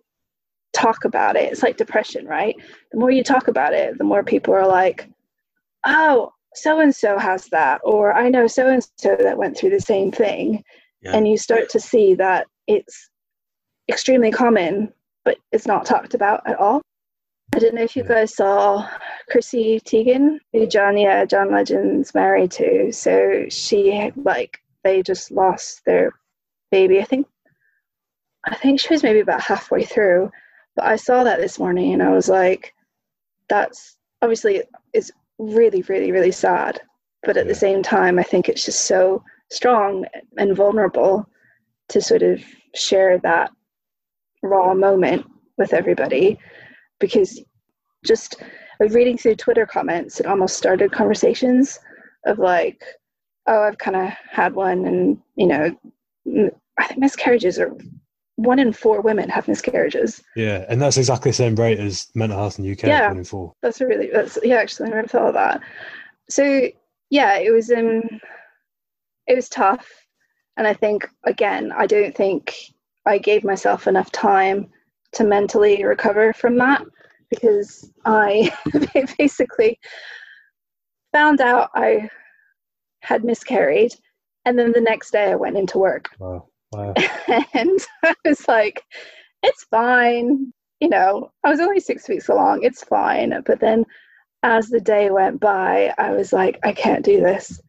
[0.75, 2.57] talk about it, it's like depression, right?
[2.93, 5.09] The more you talk about it, the more people are like,
[5.87, 9.71] oh, so and so has that, or I know so and so that went through
[9.71, 10.63] the same thing.
[11.03, 11.17] Yeah.
[11.17, 13.11] And you start to see that it's
[13.89, 14.93] extremely common,
[15.25, 16.81] but it's not talked about at all.
[17.55, 18.89] I don't know if you guys saw
[19.31, 22.91] Chrissy Teigen, who John, yeah, John Legend's married to.
[22.93, 26.13] So she like they just lost their
[26.71, 27.01] baby.
[27.01, 27.27] I think
[28.47, 30.31] I think she was maybe about halfway through.
[30.77, 32.75] But I saw that this morning and I was like,
[33.49, 34.63] that's obviously
[34.93, 36.81] is really, really, really sad.
[37.23, 37.53] But at yeah.
[37.53, 40.05] the same time, I think it's just so strong
[40.37, 41.29] and vulnerable
[41.89, 42.43] to sort of
[42.75, 43.51] share that
[44.43, 45.27] raw moment
[45.59, 46.39] with everybody
[46.99, 47.41] because
[48.05, 48.43] just
[48.81, 51.79] reading through Twitter comments, it almost started conversations
[52.27, 52.83] of like,
[53.47, 57.73] oh, I've kind of had one, and you know, I think miscarriages are
[58.37, 60.23] one in four women have miscarriages.
[60.35, 62.85] Yeah, and that's exactly the same rate as mental health in the UK.
[62.85, 63.53] Yeah, one in four.
[63.63, 64.57] That's a really that's yeah.
[64.57, 65.61] Actually, I never thought of that.
[66.29, 66.69] So
[67.11, 68.03] yeah, it was um,
[69.27, 69.89] it was tough,
[70.57, 72.55] and I think again, I don't think
[73.07, 74.69] I gave myself enough time
[75.13, 76.83] to mentally recover from that
[77.31, 78.53] because I
[79.19, 79.79] basically
[81.13, 82.09] found out I
[83.01, 83.95] had miscarried,
[84.45, 86.11] and then the next day I went into work.
[86.19, 86.49] Wow.
[86.75, 86.95] Wow.
[87.55, 88.83] and I was like,
[89.43, 90.53] it's fine.
[90.81, 92.63] You know, I was only six weeks along.
[92.63, 93.43] It's fine.
[93.47, 93.85] But then
[94.43, 97.61] as the day went by, I was like, I can't do this.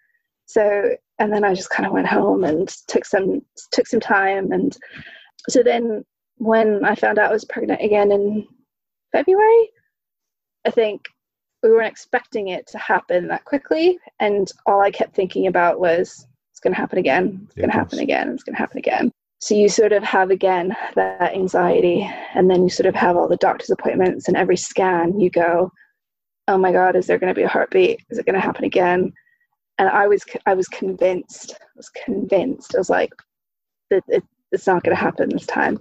[0.45, 3.41] So, and then I just kind of went home and took some
[3.71, 4.51] took some time.
[4.51, 4.75] And
[5.49, 6.03] so then
[6.37, 8.47] when I found out I was pregnant again in
[9.11, 9.69] February,
[10.65, 11.07] I think
[11.63, 13.97] we weren't expecting it to happen that quickly.
[14.19, 17.41] And all I kept thinking about was it's going to happen again.
[17.43, 18.29] It's going to happen again.
[18.29, 19.11] It's going to happen again.
[19.41, 23.27] So you sort of have again that anxiety, and then you sort of have all
[23.27, 25.69] the doctor's appointments, and every scan you go,
[26.47, 27.99] "Oh my God, is there going to be a heartbeat?
[28.09, 29.11] Is it going to happen again?"
[29.79, 31.57] And I was I was convinced.
[31.59, 32.73] I was convinced.
[32.73, 33.11] I was like,
[33.89, 35.77] that it, it's not going to happen this time.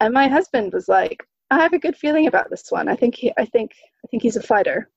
[0.00, 1.22] And my husband was like,
[1.52, 2.88] "I have a good feeling about this one.
[2.88, 3.70] I think he, I think
[4.04, 4.90] I think he's a fighter."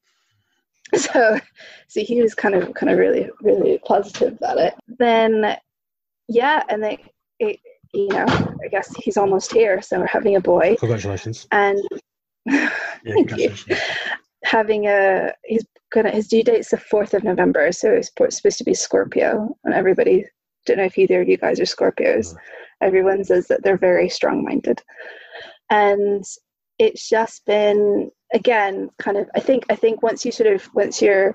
[0.95, 1.39] so
[1.88, 4.73] so he was kind of kind of really really positive about it.
[4.99, 5.57] Then
[6.27, 7.03] yeah and they
[7.39, 7.59] it,
[7.93, 10.75] you know i guess he's almost here so we're having a boy.
[10.79, 11.47] Congratulations.
[11.51, 11.81] And
[12.45, 12.69] yeah,
[13.05, 13.79] congratulations.
[14.43, 18.63] having a he's gonna his due date's the 4th of november so it's supposed to
[18.63, 20.25] be scorpio and everybody
[20.65, 22.33] don't know if either of you guys are scorpios.
[22.33, 22.39] No.
[22.81, 24.81] everyone says that they're very strong minded
[25.69, 26.25] and
[26.79, 31.01] it's just been again kind of i think i think once you sort of once
[31.01, 31.34] you're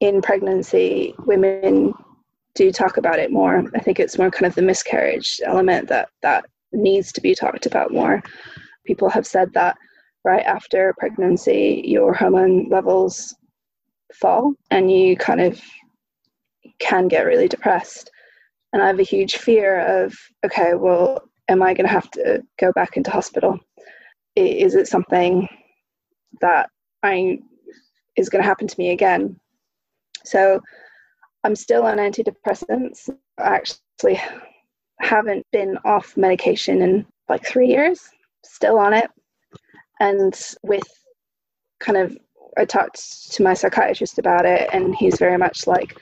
[0.00, 1.94] in pregnancy women
[2.56, 3.62] do talk about it more.
[3.74, 7.66] I think it's more kind of the miscarriage element that that needs to be talked
[7.66, 8.22] about more.
[8.84, 9.76] People have said that
[10.24, 13.36] right after pregnancy your hormone levels
[14.14, 15.60] fall and you kind of
[16.80, 18.10] can get really depressed.
[18.72, 20.14] And i have a huge fear of
[20.44, 23.58] okay well am i going to have to go back into hospital?
[24.34, 25.48] Is it something
[26.40, 26.70] that
[27.02, 27.38] I
[28.16, 29.38] is going to happen to me again?
[30.24, 30.60] So
[31.44, 33.08] I'm still on antidepressants.
[33.38, 34.20] I actually
[35.00, 38.08] haven't been off medication in like three years,
[38.44, 39.10] still on it.
[40.00, 40.84] And with
[41.80, 42.16] kind of,
[42.58, 45.98] I talked to my psychiatrist about it, and he's very much like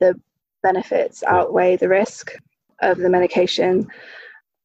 [0.00, 0.14] the
[0.62, 2.32] benefits outweigh the risk
[2.80, 3.88] of the medication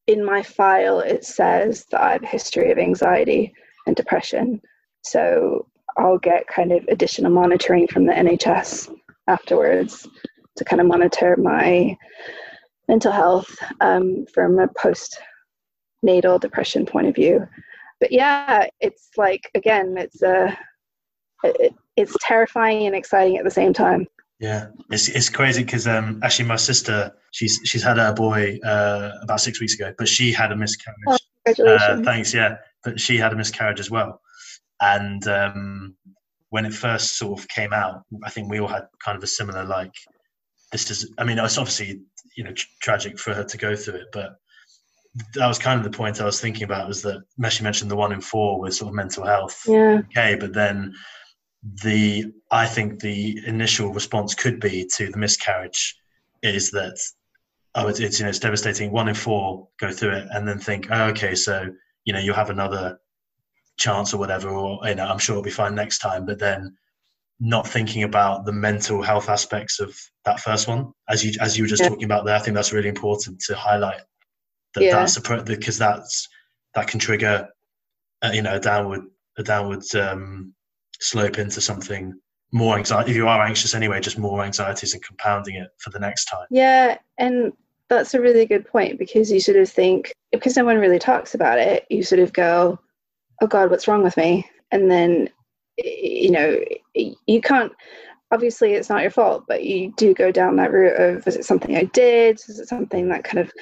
[0.06, 3.52] in my file it says that I have a history of anxiety
[3.86, 4.60] and depression.
[5.04, 8.94] So I'll get kind of additional monitoring from the NHS
[9.28, 10.08] afterwards
[10.56, 11.96] to kind of monitor my
[12.88, 17.46] mental health um, from a post-natal depression point of view.
[18.00, 20.56] But yeah, it's like again, it's a
[21.44, 24.06] it, it's terrifying and exciting at the same time.
[24.40, 29.12] Yeah, it's it's crazy because um, actually my sister she's she's had her boy uh,
[29.22, 30.98] about six weeks ago, but she had a miscarriage.
[31.06, 32.00] Oh, congratulations!
[32.00, 32.34] Uh, thanks.
[32.34, 34.20] Yeah, but she had a miscarriage as well.
[34.84, 35.96] And um,
[36.50, 39.26] when it first sort of came out, I think we all had kind of a
[39.26, 39.94] similar like,
[40.72, 41.10] this is.
[41.18, 42.02] I mean, it's obviously
[42.36, 44.36] you know tr- tragic for her to go through it, but
[45.34, 47.96] that was kind of the point I was thinking about was that Meshi mentioned the
[47.96, 49.62] one in four with sort of mental health.
[49.66, 50.02] Yeah.
[50.10, 50.92] Okay, but then
[51.82, 55.96] the I think the initial response could be to the miscarriage
[56.42, 56.98] is that
[57.74, 58.92] oh it's, it's you know it's devastating.
[58.92, 61.70] One in four go through it and then think oh, okay so
[62.04, 62.98] you know you'll have another
[63.76, 66.26] chance or whatever or you know I'm sure it'll be fine next time.
[66.26, 66.76] But then
[67.40, 71.64] not thinking about the mental health aspects of that first one as you as you
[71.64, 71.88] were just Yeah.
[71.88, 72.36] talking about there.
[72.36, 74.02] I think that's really important to highlight
[74.74, 74.90] that Yeah.
[74.92, 76.28] that's because that's
[76.74, 77.48] that can trigger
[78.22, 79.02] uh, you know a downward
[79.38, 80.54] a downward um,
[81.00, 82.14] slope into something
[82.52, 85.98] more anxiety if you are anxious anyway just more anxieties and compounding it for the
[85.98, 87.52] next time Yeah, and
[87.88, 91.34] that's a really good point because you sort of think because no one really talks
[91.34, 92.78] about it, you sort of go,
[93.40, 95.28] "Oh God, what's wrong with me?" And then
[95.76, 96.60] you know
[96.94, 97.72] you can't.
[98.32, 101.44] Obviously, it's not your fault, but you do go down that route of: is it
[101.44, 102.40] something I did?
[102.48, 103.52] Is it something that kind of,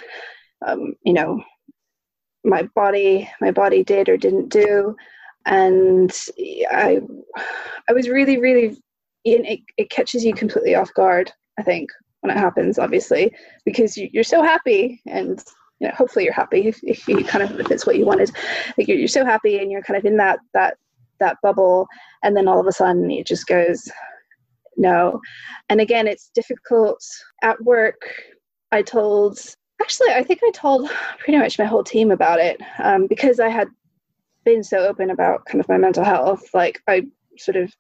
[0.67, 1.43] um, you know,
[2.45, 4.97] my body, my body did or didn't do?
[5.45, 6.13] And
[6.71, 7.01] I,
[7.89, 8.77] I was really, really,
[9.25, 11.33] it, it catches you completely off guard.
[11.59, 15.43] I think when it happens, obviously, because you're so happy and
[15.83, 18.31] you know, hopefully you're happy if, if you kind of if it's what you wanted.
[18.79, 20.77] Like you're, you're so happy and you're kind of in that that
[21.19, 21.89] that bubble,
[22.23, 23.91] and then all of a sudden it just goes
[24.77, 25.21] no.
[25.69, 27.05] And again, it's difficult
[27.43, 28.01] at work.
[28.71, 29.41] I told
[29.81, 33.49] actually I think I told pretty much my whole team about it um, because I
[33.49, 33.67] had
[34.45, 36.45] been so open about kind of my mental health.
[36.55, 37.03] Like I
[37.39, 37.75] sort of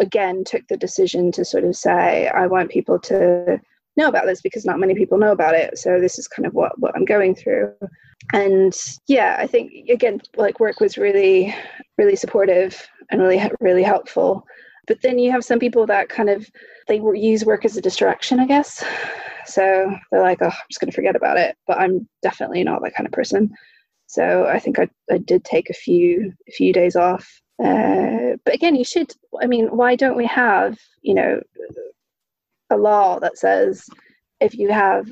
[0.00, 3.60] again took the decision to sort of say I want people to
[3.96, 5.78] know about this because not many people know about it.
[5.78, 7.74] So this is kind of what what I'm going through.
[8.32, 8.74] And
[9.06, 11.54] yeah, I think again like work was really
[11.98, 14.46] really supportive and really really helpful.
[14.86, 16.48] But then you have some people that kind of
[16.88, 18.84] they use work as a distraction, I guess.
[19.46, 21.56] So they're like, oh, I'm just going to forget about it.
[21.66, 23.52] But I'm definitely not that kind of person.
[24.06, 27.40] So I think I, I did take a few a few days off.
[27.62, 29.12] Uh, but again, you should.
[29.40, 31.40] I mean, why don't we have you know
[32.70, 33.84] a law that says
[34.40, 35.10] if you have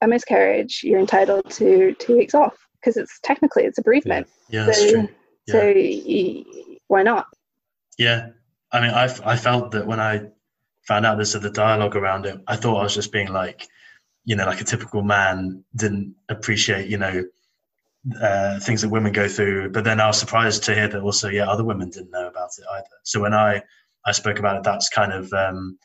[0.00, 4.26] a miscarriage, you're entitled to two weeks off because it's technically it's a bereavement.
[4.48, 4.66] yeah.
[4.66, 5.08] That's so true.
[5.48, 7.26] So y- why not?
[7.98, 8.30] yeah.
[8.72, 10.22] I mean I, I felt that when i
[10.82, 13.66] found out this of the dialogue around it i thought i was just being like
[14.24, 17.24] you know like a typical man didn't appreciate you know
[18.20, 19.70] uh, things that women go through.
[19.70, 22.50] But then i was surprised to hear that also yeah other women didn't know about
[22.58, 22.96] it either.
[23.04, 23.62] So when i
[24.04, 25.78] i spoke about it that's kind of um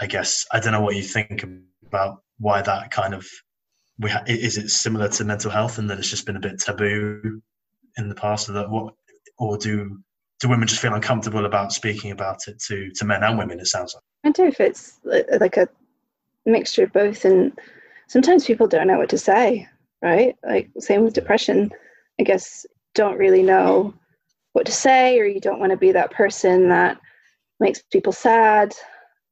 [0.00, 1.44] i guess i don't know what you think
[1.86, 3.26] about why that kind of
[3.98, 6.58] we ha- is it similar to mental health and that it's just been a bit
[6.58, 7.40] taboo
[7.96, 8.94] in the past or that what
[9.38, 9.98] or do
[10.40, 13.66] do women just feel uncomfortable about speaking about it to to men and women it
[13.66, 15.68] sounds like I wonder if it's uh, like a
[16.46, 17.56] mixture of both, and
[18.08, 19.68] sometimes people don't know what to say,
[20.02, 20.36] right?
[20.44, 21.70] Like same with depression.
[22.18, 23.94] I guess don't really know
[24.52, 26.98] what to say, or you don't want to be that person that
[27.60, 28.74] makes people sad.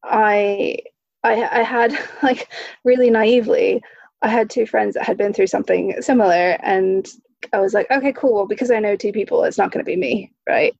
[0.05, 0.77] I
[1.23, 2.49] I I had like
[2.83, 3.81] really naively,
[4.21, 7.07] I had two friends that had been through something similar, and
[7.53, 8.33] I was like, okay, cool.
[8.35, 10.73] Well, because I know two people, it's not going to be me, right?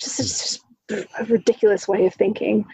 [0.00, 0.60] Just, just
[0.90, 2.64] a ridiculous way of thinking.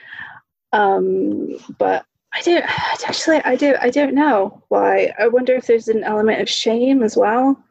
[0.72, 2.64] Um, but I don't
[3.09, 3.38] actually.
[3.44, 3.74] I do.
[3.80, 5.12] I don't know why.
[5.18, 7.62] I wonder if there's an element of shame as well.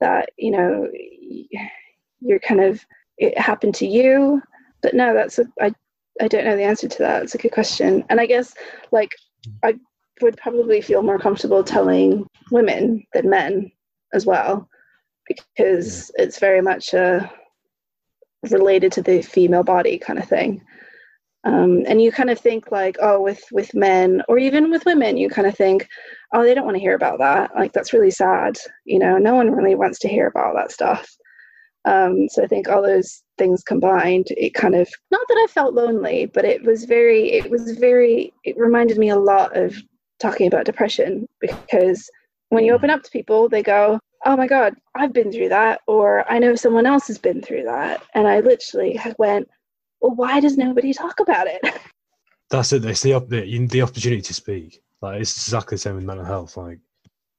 [0.00, 0.88] That you know,
[2.20, 2.84] you're kind of
[3.18, 4.42] it happened to you.
[4.82, 5.44] But no, that's a.
[5.60, 5.72] I.
[6.20, 7.22] I don't know the answer to that.
[7.22, 8.04] It's a good question.
[8.08, 8.54] And I guess
[8.92, 9.10] like
[9.64, 9.76] I
[10.20, 13.72] would probably feel more comfortable telling women than men
[14.12, 14.68] as well
[15.26, 17.26] because it's very much uh,
[18.50, 20.62] related to the female body kind of thing.
[21.44, 25.16] Um, and you kind of think like oh with with men or even with women
[25.16, 25.88] you kind of think
[26.34, 27.52] oh they don't want to hear about that.
[27.54, 28.58] Like that's really sad.
[28.84, 31.08] You know no one really wants to hear about that stuff.
[31.86, 35.74] Um, so i think all those things combined it kind of not that i felt
[35.74, 39.74] lonely but it was very it was very it reminded me a lot of
[40.18, 42.08] talking about depression because
[42.50, 45.80] when you open up to people they go oh my god i've been through that
[45.86, 49.48] or i know someone else has been through that and i literally went
[50.02, 51.60] well why does nobody talk about it
[52.50, 52.84] That's it.
[52.84, 54.82] It's the the, the opportunity to speak.
[55.00, 56.56] Like it's exactly the same with mental health.
[56.56, 56.80] Like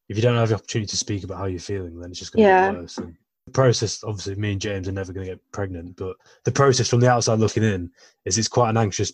[0.09, 2.31] if you don't have the opportunity to speak about how you're feeling, then it's just
[2.33, 2.71] going to Yeah.
[2.71, 2.97] get worse.
[2.97, 3.15] And
[3.53, 6.99] process, obviously, me and James are never going to get pregnant, but the process from
[6.99, 7.91] the outside looking in
[8.25, 9.13] is it's quite an anxious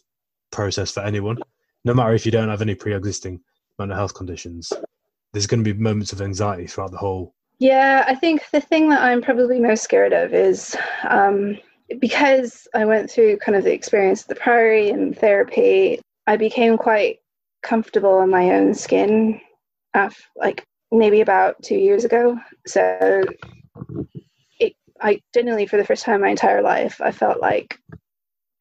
[0.51, 1.38] process for anyone.
[1.85, 3.39] No matter if you don't have any pre-existing
[3.79, 4.71] mental health conditions,
[5.33, 8.89] there's going to be moments of anxiety throughout the whole Yeah, I think the thing
[8.89, 10.75] that I'm probably most scared of is
[11.07, 11.57] um,
[11.99, 16.77] because I went through kind of the experience of the Priory and therapy, I became
[16.77, 17.19] quite
[17.63, 19.39] comfortable in my own skin,
[19.93, 22.38] after, like maybe about two years ago.
[22.65, 23.23] So
[25.01, 27.79] I genuinely, for the first time in my entire life, I felt like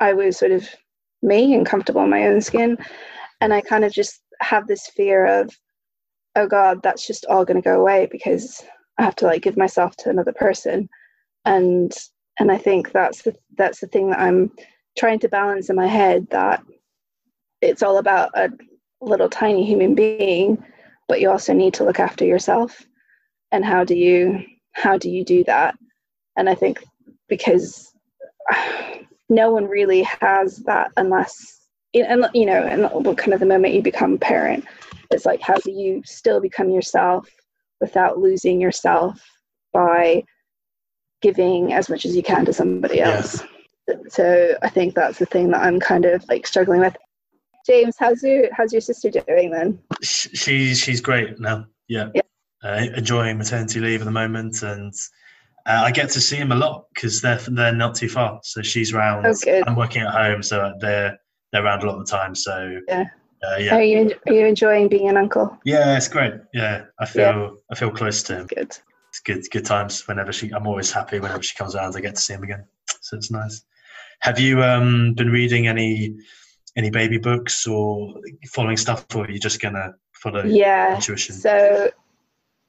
[0.01, 0.69] I was sort of
[1.23, 2.79] me and comfortable in my own skin.
[3.41, 5.51] And I kind of just have this fear of,
[6.37, 8.63] oh God, that's just all going to go away because
[8.99, 10.89] I have to like give myself to another person.
[11.45, 11.93] And
[12.39, 14.53] and I think that's the that's the thing that I'm
[14.99, 16.63] trying to balance in my head that
[17.63, 18.51] it's all about a
[19.01, 20.63] little tiny human being,
[21.09, 22.85] but you also need to look after yourself.
[23.53, 25.77] And how do you how do you do that?
[26.37, 26.83] And I think
[27.29, 27.93] because
[29.29, 31.61] no one really has that unless
[31.95, 32.83] and you know and
[33.17, 34.65] kind of the moment you become a parent
[35.11, 37.29] it's like how do you still become yourself
[37.81, 39.21] without losing yourself
[39.73, 40.23] by
[41.23, 43.43] giving as much as you can to somebody else?
[43.89, 43.95] Yeah.
[44.09, 46.97] so i think that's the thing that i'm kind of like struggling with.
[47.67, 49.79] James how's your how's your sister doing then?
[50.01, 51.67] She's she's great now.
[51.89, 52.23] Yeah, yeah.
[52.63, 54.93] Uh, enjoying maternity leave at the moment and
[55.67, 58.41] uh, I get to see him a lot because they're they're not too far.
[58.45, 59.27] So she's around.
[59.27, 61.19] Oh, I'm working at home, so they're
[61.53, 62.35] they're around a lot of the time.
[62.35, 63.05] So yeah.
[63.43, 63.77] Uh, yeah.
[63.77, 65.59] Are you are you enjoying being an uncle?
[65.65, 66.35] Yeah, it's great.
[66.55, 67.49] Yeah, I feel yeah.
[67.71, 68.47] I feel close to him.
[68.47, 68.77] Good.
[69.11, 70.51] It's good good times whenever she.
[70.51, 71.97] I'm always happy whenever she comes around.
[71.97, 72.65] I get to see him again,
[73.01, 73.63] so it's nice.
[74.21, 76.17] Have you um, been reading any
[76.77, 78.15] any baby books or
[78.49, 81.35] following stuff, or are you just gonna follow yeah, intuition?
[81.35, 81.91] So,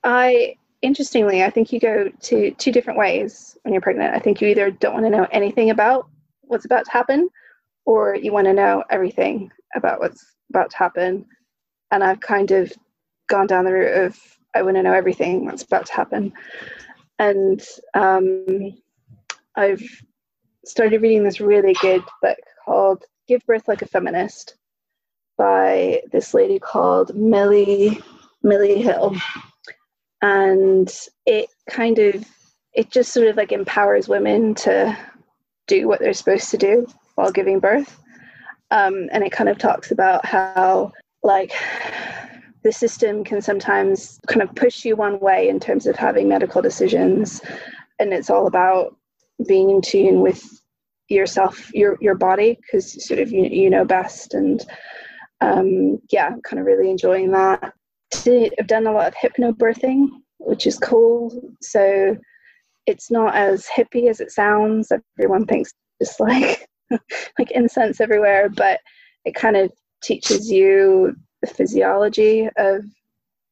[0.04, 4.15] I interestingly, I think you go to two different ways when you're pregnant.
[4.15, 6.07] I think you either don't want to know anything about
[6.41, 7.30] what's about to happen,
[7.86, 11.25] or you want to know everything about what's about to happen.
[11.91, 12.71] And I've kind of
[13.28, 14.19] gone down the route of
[14.55, 16.34] I want to know everything that's about to happen.
[17.19, 17.61] And
[17.93, 18.78] um,
[19.55, 19.84] I've
[20.65, 24.55] started reading this really good book called Give Birth Like a Feminist
[25.38, 28.01] by this lady called Milli
[28.43, 29.15] Milli Hill
[30.22, 30.91] and
[31.26, 32.26] it kind of
[32.74, 34.97] it just sort of like empowers women to
[35.68, 37.99] do what they're supposed to do while giving birth.
[38.70, 40.91] Um, and it kind of talks about how
[41.24, 41.53] like
[42.63, 46.61] the system can sometimes kind of push you one way in terms of having medical
[46.61, 47.41] decisions.
[47.99, 48.95] And it's all about
[49.47, 50.43] being in tune with
[51.09, 54.34] yourself your your body because sort of you, you know best.
[54.34, 54.63] And
[55.41, 57.74] um, yeah kind of really enjoying that
[58.14, 60.08] I've done a lot of hypnobirthing,
[60.39, 61.53] which is cool.
[61.62, 62.16] So
[62.86, 64.91] it's not as hippie as it sounds.
[65.20, 66.68] Everyone thinks just like
[67.38, 68.80] like incense everywhere, but
[69.26, 72.84] it kind of teaches you the physiology of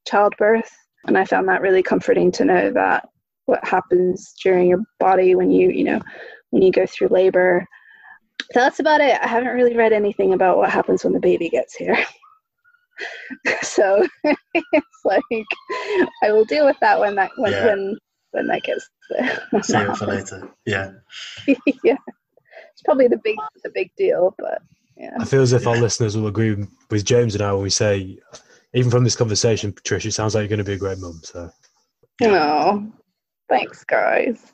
[0.07, 0.71] childbirth.
[1.05, 3.07] And I found that really comforting to know that
[3.45, 6.01] what happens during your body when you, you know,
[6.49, 7.65] when you go through labor.
[8.53, 9.19] That's about it.
[9.21, 11.97] I haven't really read anything about what happens when the baby gets here.
[13.61, 15.21] so it's like
[16.23, 17.65] I will deal with that when that when yeah.
[17.65, 17.97] when,
[18.31, 19.41] when that gets there.
[19.61, 20.49] Save it for later.
[20.65, 20.91] Yeah.
[21.83, 21.97] yeah.
[22.71, 24.61] It's probably the big the big deal, but
[24.97, 25.15] yeah.
[25.19, 25.69] I feel as if yeah.
[25.69, 28.17] our listeners will agree with James and I when we say
[28.73, 31.21] even from this conversation, Patricia, sounds like you're going to be a great mum.
[31.23, 31.49] So.
[32.21, 32.91] No,
[33.49, 34.53] thanks, guys.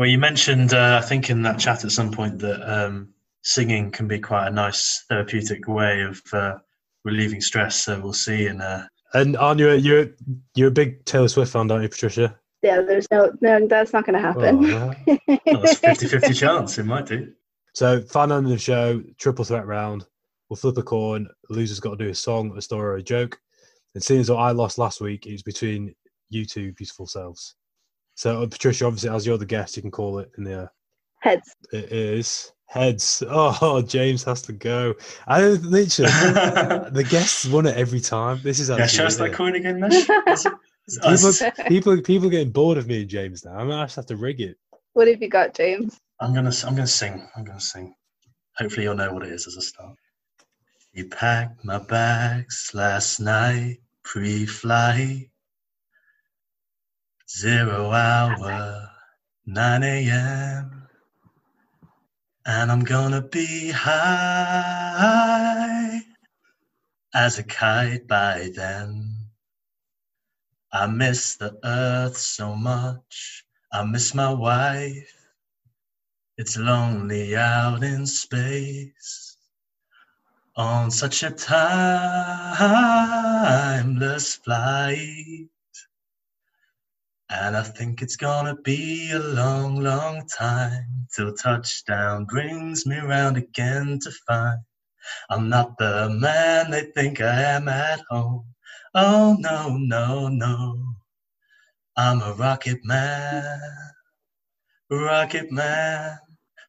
[0.00, 3.10] Well, you mentioned, uh, I think, in that chat at some point that um,
[3.42, 6.56] singing can be quite a nice therapeutic way of uh,
[7.04, 7.84] relieving stress.
[7.84, 8.46] So we'll see.
[8.46, 8.84] And uh...
[9.12, 10.06] and aren't you you're
[10.54, 12.34] you're a big Taylor Swift fan, aren't you, Patricia?
[12.62, 14.72] Yeah, there's no no that's not going to happen.
[14.72, 14.94] Oh,
[15.28, 16.78] well, that's 50-50 chance.
[16.78, 17.34] It might do.
[17.74, 20.06] So, final end of the show, triple threat round.
[20.48, 21.28] We'll flip a coin.
[21.50, 23.38] The loser's got to do a song, a story, or a joke.
[23.94, 25.94] And seeing as though I lost last week, it's between
[26.30, 27.56] you two beautiful selves.
[28.20, 30.72] So, uh, Patricia, obviously, as you're the guest, you can call it in the air.
[31.20, 31.56] heads.
[31.72, 33.22] It is heads.
[33.26, 34.92] Oh, James has to go.
[35.26, 36.10] I literally
[36.90, 38.38] the guests won it every time.
[38.44, 38.86] This is yeah.
[38.86, 40.04] Show us that coin again, Mesh.
[41.02, 41.32] people,
[41.66, 43.52] people, people getting bored of me and James now.
[43.52, 44.58] I'm gonna have to rig it.
[44.92, 45.98] What have you got, James?
[46.20, 47.26] I'm gonna, I'm gonna sing.
[47.34, 47.94] I'm gonna sing.
[48.58, 49.96] Hopefully, you'll know what it is as a start.
[50.92, 55.29] You packed my bags last night, pre-flight.
[57.38, 58.90] Zero hour,
[59.46, 60.88] 9 a.m.
[62.44, 64.80] And I'm gonna be high
[67.14, 69.16] as a kite by then.
[70.72, 73.44] I miss the earth so much.
[73.72, 75.14] I miss my wife.
[76.36, 79.36] It's lonely out in space
[80.56, 82.64] on such a timeless
[84.34, 85.49] flight.
[87.30, 93.36] And I think it's gonna be a long, long time till touchdown brings me round
[93.36, 94.58] again to find
[95.30, 98.44] I'm not the man they think I am at home.
[98.94, 100.94] Oh no, no, no.
[101.96, 103.60] I'm a rocket man,
[104.90, 106.18] rocket man,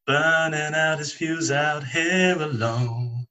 [0.05, 3.25] burning out his fuse out here alone.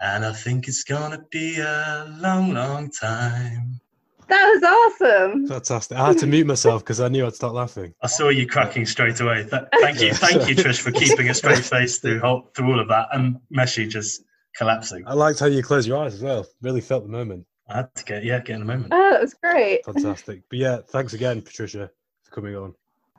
[0.00, 3.80] And I think it's gonna be a long, long time.
[4.28, 5.46] That was awesome.
[5.46, 5.96] Fantastic.
[5.96, 7.94] I had to mute myself because I knew I'd start laughing.
[8.02, 9.44] I saw you cracking straight away.
[9.44, 12.88] Thank you, thank you, Trish, for keeping a straight face through whole, through all of
[12.88, 14.22] that, and Meshi just
[14.56, 15.04] collapsing.
[15.06, 16.46] I liked how you closed your eyes as well.
[16.60, 17.46] Really felt the moment.
[17.68, 18.88] I had to get yeah, get in a moment.
[18.92, 19.84] Oh, that was great.
[19.84, 20.42] Fantastic.
[20.48, 21.90] But yeah, thanks again, Patricia,
[22.22, 22.74] for coming on.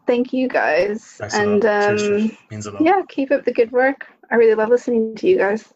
[0.05, 1.03] Thank you guys.
[1.03, 2.37] Thanks a and lot, um, Trish.
[2.51, 2.81] Means a lot.
[2.81, 4.07] yeah, keep up the good work.
[4.31, 5.73] I really love listening to you guys.